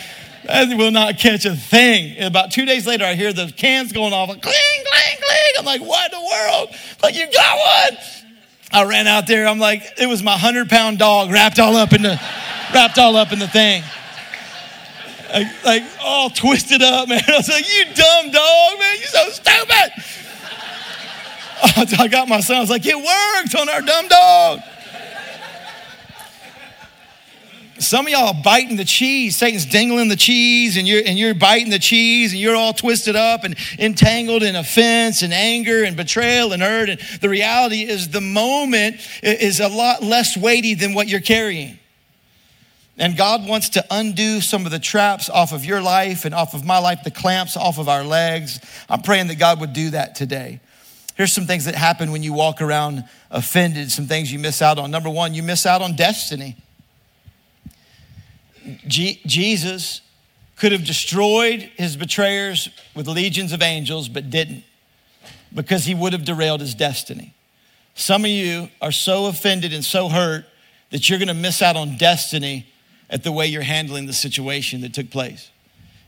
[0.46, 2.18] That will not catch a thing.
[2.18, 5.54] And about two days later, I hear the cans going off, like, cling, cling, cling.
[5.60, 6.70] I'm like, what in the world?
[7.02, 7.98] Like, you got one.
[8.72, 9.48] I ran out there.
[9.48, 12.20] I'm like, it was my hundred pound dog wrapped all up in the,
[12.74, 13.84] wrapped all up in the thing
[15.34, 17.22] like, like all twisted up, man.
[17.28, 19.92] I was like, you dumb dog, man, you so stupid.
[22.00, 24.60] I got my son, I was like, it worked on our dumb dog.
[27.84, 29.38] Some of y'all are biting the cheese.
[29.38, 33.16] Satan's dangling the cheese, and you're and you're biting the cheese, and you're all twisted
[33.16, 36.90] up and entangled in offense and anger and betrayal and hurt.
[36.90, 41.78] And the reality is, the moment is a lot less weighty than what you're carrying.
[42.98, 46.54] And God wants to undo some of the traps off of your life and off
[46.54, 48.60] of my life, the clamps off of our legs.
[48.88, 50.60] I'm praying that God would do that today.
[51.16, 54.78] Here's some things that happen when you walk around offended, some things you miss out
[54.78, 54.92] on.
[54.92, 56.56] Number one, you miss out on destiny.
[58.88, 60.02] Jesus
[60.56, 64.64] could have destroyed his betrayers with legions of angels, but didn't
[65.54, 67.34] because he would have derailed his destiny.
[67.96, 70.46] Some of you are so offended and so hurt
[70.90, 72.68] that you're going to miss out on destiny
[73.10, 75.52] at the way you're handling the situation that took place.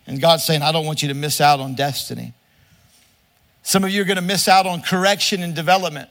[0.07, 2.33] And God's saying, I don't want you to miss out on destiny.
[3.63, 6.09] Some of you are going to miss out on correction and development.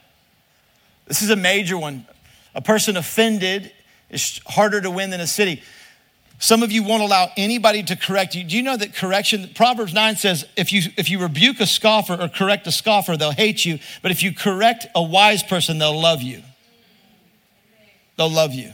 [1.07, 2.05] This is a major one.
[2.53, 3.71] A person offended
[4.09, 5.61] is harder to win than a city.
[6.37, 8.43] Some of you won't allow anybody to correct you.
[8.43, 12.17] Do you know that correction, Proverbs 9 says, if you, if you rebuke a scoffer
[12.19, 13.79] or correct a scoffer, they'll hate you.
[14.01, 16.41] But if you correct a wise person, they'll love you.
[18.17, 18.71] They'll love you.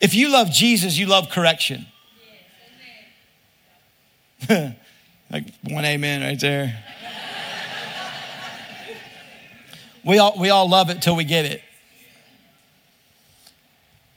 [0.00, 1.86] If you love Jesus, you love correction.
[4.48, 6.74] like one amen right there.
[10.04, 11.62] we, all, we all love it till we get it.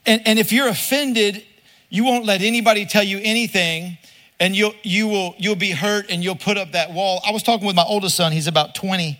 [0.06, 1.44] And, and if you're offended,
[1.90, 3.98] you won't let anybody tell you anything
[4.40, 7.22] and you'll, you will, you'll be hurt and you'll put up that wall.
[7.26, 8.32] I was talking with my oldest son.
[8.32, 9.20] He's about 20,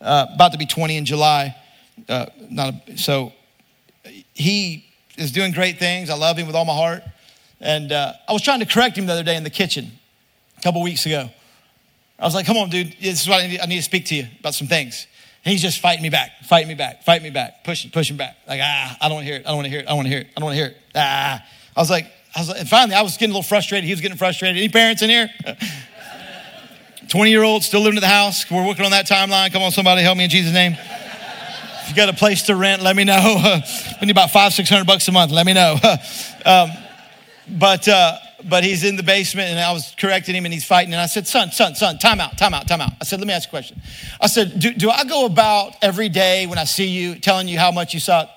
[0.00, 1.56] uh, about to be 20 in July.
[2.08, 3.32] Uh, not a, so
[4.34, 4.84] he
[5.16, 6.10] is doing great things.
[6.10, 7.02] I love him with all my heart.
[7.60, 9.90] And uh, I was trying to correct him the other day in the kitchen
[10.58, 11.30] a couple weeks ago.
[12.18, 14.06] I was like, come on, dude, this is what I need, I need to speak
[14.06, 15.06] to you about some things.
[15.44, 18.36] And he's just fighting me back, fighting me back, fighting me back, pushing, pushing back.
[18.46, 19.46] Like, ah, I don't want to hear it.
[19.46, 19.86] I don't want to hear it.
[19.86, 20.26] I don't want to hear it.
[20.36, 20.76] I don't want to hear it.
[20.94, 21.44] Ah.
[21.78, 23.84] I was like, I was and finally, I was getting a little frustrated.
[23.84, 24.56] He was getting frustrated.
[24.56, 25.30] Any parents in here?
[27.08, 28.50] 20 year old still living in the house.
[28.50, 29.52] We're working on that timeline.
[29.52, 30.72] Come on, somebody help me in Jesus' name.
[30.72, 33.60] If you got a place to rent, let me know.
[34.00, 35.30] we need about five, 600 bucks a month.
[35.30, 35.76] Let me know.
[36.44, 36.70] um,
[37.48, 40.92] but, uh, but he's in the basement and I was correcting him and he's fighting.
[40.92, 42.90] And I said, son, son, son, time out, time out, time out.
[43.00, 43.80] I said, let me ask you a question.
[44.20, 47.56] I said, do, do I go about every day when I see you telling you
[47.56, 48.28] how much you suck?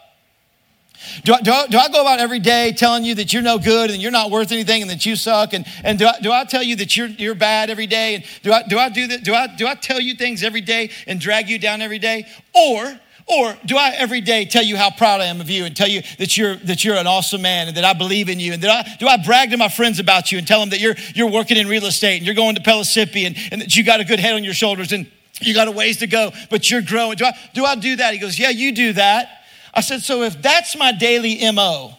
[1.24, 3.58] Do I, do, I, do I go about every day telling you that you're no
[3.58, 5.54] good and you're not worth anything and that you suck?
[5.54, 8.16] And, and do, I, do I tell you that you're, you're bad every day?
[8.16, 9.24] And do I, do I do that?
[9.24, 12.28] Do I, do I tell you things every day and drag you down every day?
[12.54, 15.76] Or or do I every day tell you how proud I am of you and
[15.76, 18.52] tell you that you're, that you're an awesome man and that I believe in you?
[18.54, 20.82] And that I, do I brag to my friends about you and tell them that
[20.82, 23.84] you're, you're working in real estate and you're going to Pellissippi and, and that you
[23.84, 26.70] got a good head on your shoulders and you got a ways to go, but
[26.70, 27.16] you're growing?
[27.16, 28.14] Do I, do I do that?
[28.14, 29.41] He goes, Yeah, you do that.
[29.74, 31.94] I said, So if that's my daily MO,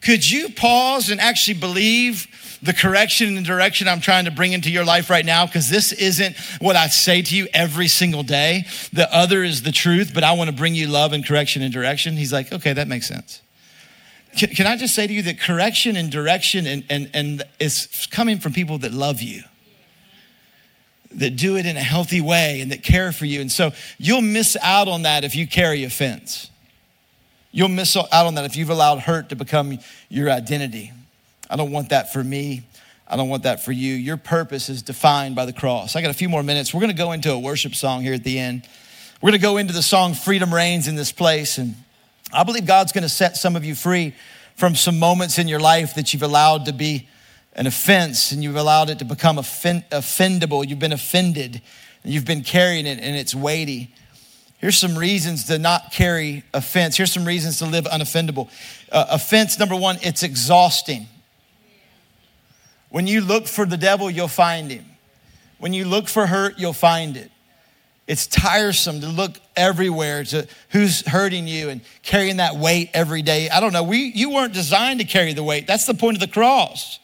[0.00, 2.26] could you pause and actually believe
[2.62, 5.92] the correction and direction I'm trying to bring into your life right now, because this
[5.92, 8.64] isn't what I say to you every single day.
[8.92, 11.72] The other is the truth, but I want to bring you love and correction and
[11.72, 12.16] direction.
[12.16, 13.42] He's like, okay, that makes sense.
[14.36, 18.08] Can, can I just say to you that correction and direction and, and, and is
[18.10, 19.42] coming from people that love you?
[21.12, 23.40] That do it in a healthy way and that care for you.
[23.40, 26.50] And so you'll miss out on that if you carry offense.
[27.50, 29.78] You'll miss out on that if you've allowed hurt to become
[30.08, 30.92] your identity.
[31.48, 32.62] I don't want that for me.
[33.06, 33.94] I don't want that for you.
[33.94, 35.96] Your purpose is defined by the cross.
[35.96, 36.74] I got a few more minutes.
[36.74, 38.68] We're going to go into a worship song here at the end.
[39.22, 41.56] We're going to go into the song Freedom Reigns in this place.
[41.56, 41.74] And
[42.32, 44.14] I believe God's going to set some of you free
[44.56, 47.08] from some moments in your life that you've allowed to be
[47.58, 50.66] an offense and you've allowed it to become offend- offendable.
[50.66, 51.60] You've been offended
[52.04, 53.92] and you've been carrying it and it's weighty.
[54.58, 56.96] Here's some reasons to not carry offense.
[56.96, 58.48] Here's some reasons to live unoffendable.
[58.92, 61.08] Uh, offense, number one, it's exhausting.
[62.90, 64.84] When you look for the devil, you'll find him.
[65.58, 67.30] When you look for hurt, you'll find it.
[68.06, 73.50] It's tiresome to look everywhere to who's hurting you and carrying that weight every day.
[73.50, 73.82] I don't know.
[73.82, 75.66] We, you weren't designed to carry the weight.
[75.66, 77.00] That's the point of the cross.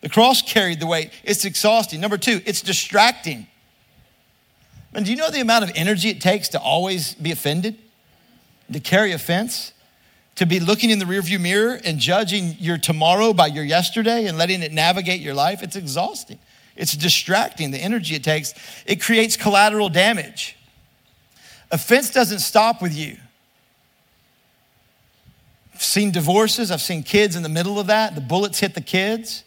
[0.00, 1.10] The cross carried the weight.
[1.24, 2.00] It's exhausting.
[2.00, 3.46] Number two, it's distracting.
[4.92, 7.78] And do you know the amount of energy it takes to always be offended?
[8.72, 9.72] To carry offense?
[10.36, 14.38] to be looking in the rearview mirror and judging your tomorrow by your yesterday and
[14.38, 16.38] letting it navigate your life, it's exhausting.
[16.76, 18.52] It's distracting, the energy it takes.
[18.84, 20.56] It creates collateral damage.
[21.70, 23.16] Offense doesn't stop with you.
[25.74, 28.14] I've seen divorces, I've seen kids in the middle of that.
[28.14, 29.42] The bullets hit the kids.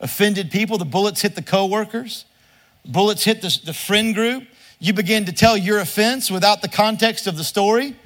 [0.00, 2.24] Offended people, the bullets hit the coworkers.
[2.84, 4.44] Bullets hit the, the friend group.
[4.78, 7.96] You begin to tell your offense without the context of the story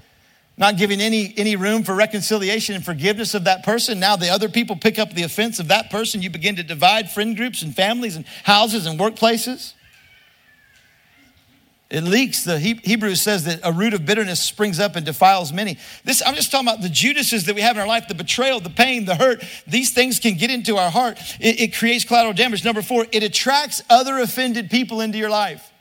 [0.60, 3.98] not giving any, any room for reconciliation and forgiveness of that person.
[3.98, 6.20] Now the other people pick up the offense of that person.
[6.20, 9.72] You begin to divide friend groups and families and houses and workplaces.
[11.90, 12.44] It leaks.
[12.44, 15.76] The Hebrews says that a root of bitterness springs up and defiles many.
[16.04, 18.60] This, I'm just talking about the Judases that we have in our life, the betrayal,
[18.60, 19.42] the pain, the hurt.
[19.66, 21.18] These things can get into our heart.
[21.40, 22.64] It, it creates collateral damage.
[22.64, 25.72] Number four, it attracts other offended people into your life.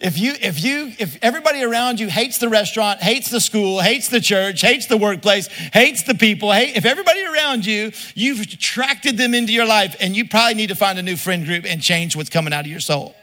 [0.00, 4.08] If you, if you, if everybody around you hates the restaurant, hates the school, hates
[4.08, 9.18] the church, hates the workplace, hates the people, hate, if everybody around you, you've attracted
[9.18, 11.82] them into your life and you probably need to find a new friend group and
[11.82, 13.14] change what's coming out of your soul.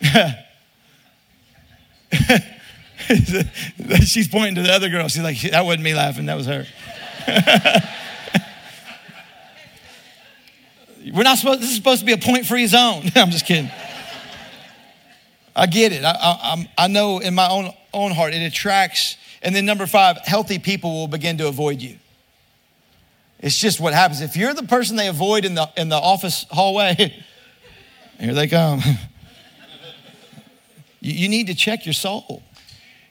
[4.04, 5.08] She's pointing to the other girl.
[5.08, 6.66] She's like, that wasn't me laughing, that was her.
[11.14, 13.04] We're not supposed, this is supposed to be a point free zone.
[13.16, 13.70] I'm just kidding.
[15.56, 16.04] I get it.
[16.04, 19.16] I, I, I know in my own, own heart it attracts.
[19.42, 21.96] And then number five, healthy people will begin to avoid you.
[23.38, 24.20] It's just what happens.
[24.20, 27.24] If you're the person they avoid in the, in the office hallway,
[28.18, 28.82] here they come.
[31.00, 32.42] You, need to check your soul.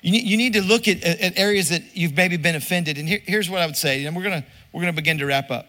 [0.01, 0.99] You need, to look at,
[1.37, 2.97] areas that you've maybe been offended.
[2.97, 5.51] And here, here's what I would say, and we're gonna, we're gonna begin to wrap
[5.51, 5.67] up.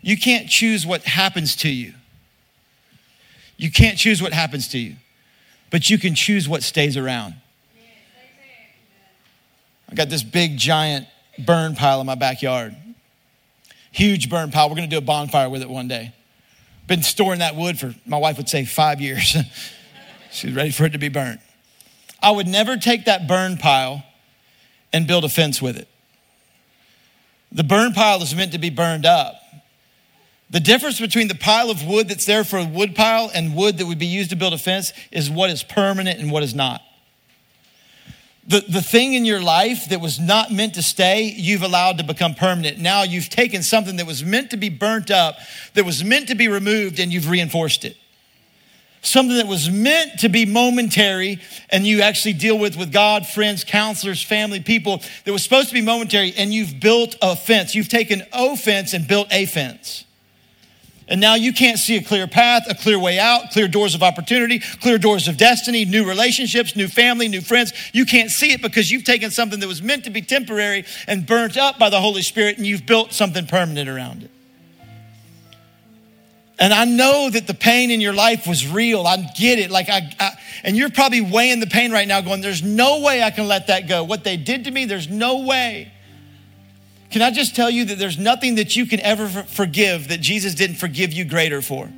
[0.00, 1.94] You can't choose what happens to you.
[3.56, 4.96] You can't choose what happens to you
[5.72, 7.34] but you can choose what stays around.
[9.90, 11.06] I got this big giant
[11.38, 12.76] burn pile in my backyard.
[13.90, 14.68] Huge burn pile.
[14.68, 16.12] We're to do a bonfire with it one day.
[16.86, 19.34] Been storing that wood for, my wife would say, five years.
[20.32, 21.40] She's ready for it to be burnt.
[22.22, 24.04] I would never take that burn pile
[24.92, 25.88] and build a fence with it.
[27.50, 29.34] The burn pile is meant to be burned up,
[30.50, 33.78] The difference between the pile of wood that's there for a wood pile and wood
[33.78, 36.54] that would be used to build a fence is what is permanent and what is
[36.54, 36.82] not.
[38.46, 42.04] The, the thing in your life that was not meant to stay, you've allowed to
[42.04, 42.78] become permanent.
[42.78, 45.36] Now you've taken something that was meant to be burnt up,
[45.72, 47.96] that was meant to be removed, and you've reinforced it.
[49.04, 51.40] Something that was meant to be momentary,
[51.70, 55.74] and you actually deal with with God, friends, counselors, family, people, that was supposed to
[55.74, 57.74] be momentary, and you've built a fence.
[57.74, 60.04] You've taken O fence and built a fence.
[61.08, 64.04] And now you can't see a clear path, a clear way out, clear doors of
[64.04, 67.72] opportunity, clear doors of destiny, new relationships, new family, new friends.
[67.92, 71.26] You can't see it because you've taken something that was meant to be temporary and
[71.26, 74.30] burnt up by the Holy Spirit and you've built something permanent around it.
[76.62, 79.04] And I know that the pain in your life was real.
[79.04, 79.68] I get it.
[79.68, 83.20] Like I, I, and you're probably weighing the pain right now, going, "There's no way
[83.20, 84.04] I can let that go.
[84.04, 85.90] What they did to me, there's no way."
[87.10, 90.54] Can I just tell you that there's nothing that you can ever forgive that Jesus
[90.54, 91.90] didn't forgive you greater for?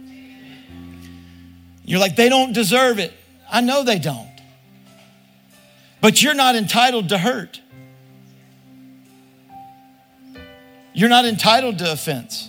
[1.84, 3.12] You're like, they don't deserve it.
[3.52, 4.30] I know they don't.
[6.00, 7.60] But you're not entitled to hurt.
[10.94, 12.48] You're not entitled to offense.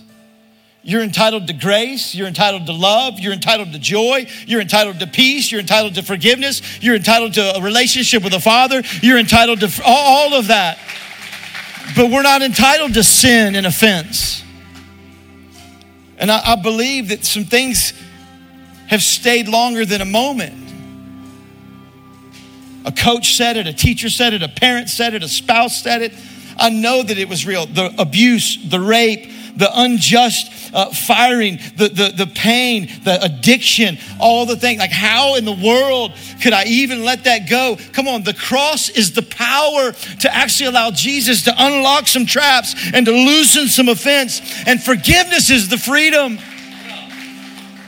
[0.86, 2.14] You're entitled to grace.
[2.14, 3.18] You're entitled to love.
[3.18, 4.28] You're entitled to joy.
[4.46, 5.50] You're entitled to peace.
[5.50, 6.62] You're entitled to forgiveness.
[6.80, 8.84] You're entitled to a relationship with a father.
[9.02, 10.78] You're entitled to all of that.
[11.96, 14.44] But we're not entitled to sin and offense.
[16.18, 17.92] And I, I believe that some things
[18.86, 20.54] have stayed longer than a moment.
[22.84, 26.02] A coach said it, a teacher said it, a parent said it, a spouse said
[26.02, 26.12] it.
[26.58, 27.66] I know that it was real.
[27.66, 34.46] The abuse, the rape, the unjust uh, firing, the, the, the pain, the addiction, all
[34.46, 34.78] the things.
[34.78, 37.76] Like, how in the world could I even let that go?
[37.92, 42.74] Come on, the cross is the power to actually allow Jesus to unlock some traps
[42.92, 44.40] and to loosen some offense.
[44.66, 46.38] And forgiveness is the freedom.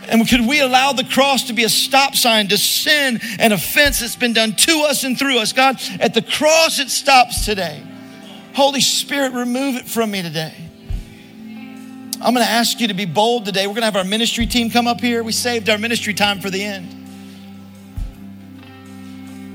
[0.09, 4.01] And could we allow the cross to be a stop sign to sin and offense
[4.01, 5.53] that's been done to us and through us?
[5.53, 7.83] God, at the cross it stops today.
[8.55, 10.55] Holy Spirit, remove it from me today.
[12.21, 13.67] I'm going to ask you to be bold today.
[13.67, 15.23] We're going to have our ministry team come up here.
[15.23, 16.99] We saved our ministry time for the end.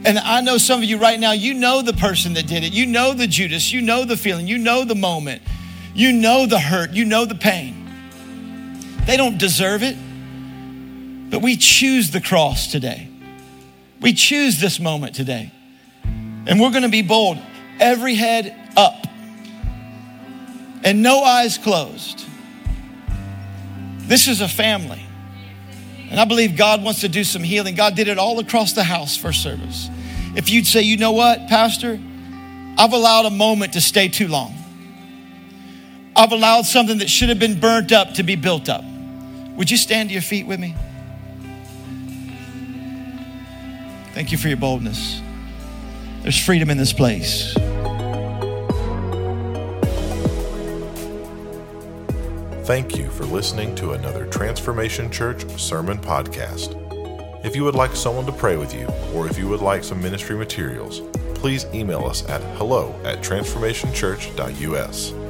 [0.05, 2.73] And I know some of you right now, you know the person that did it.
[2.73, 3.71] You know the Judas.
[3.71, 4.47] You know the feeling.
[4.47, 5.41] You know the moment.
[5.93, 6.91] You know the hurt.
[6.91, 7.89] You know the pain.
[9.05, 9.97] They don't deserve it.
[11.29, 13.09] But we choose the cross today.
[13.99, 15.51] We choose this moment today.
[16.03, 17.39] And we're going to be bold.
[17.79, 19.07] Every head up
[20.83, 22.25] and no eyes closed.
[23.99, 25.01] This is a family.
[26.09, 27.73] And I believe God wants to do some healing.
[27.73, 29.89] God did it all across the house first service.
[30.35, 31.99] If you'd say, you know what, Pastor,
[32.77, 34.53] I've allowed a moment to stay too long.
[36.15, 38.83] I've allowed something that should have been burnt up to be built up.
[39.55, 40.75] Would you stand to your feet with me?
[44.13, 45.21] Thank you for your boldness.
[46.21, 47.55] There's freedom in this place.
[52.63, 56.79] Thank you for listening to another Transformation Church Sermon Podcast.
[57.43, 60.01] If you would like someone to pray with you, or if you would like some
[60.01, 61.01] ministry materials,
[61.35, 65.22] please email us at hello at transformationchurch.us.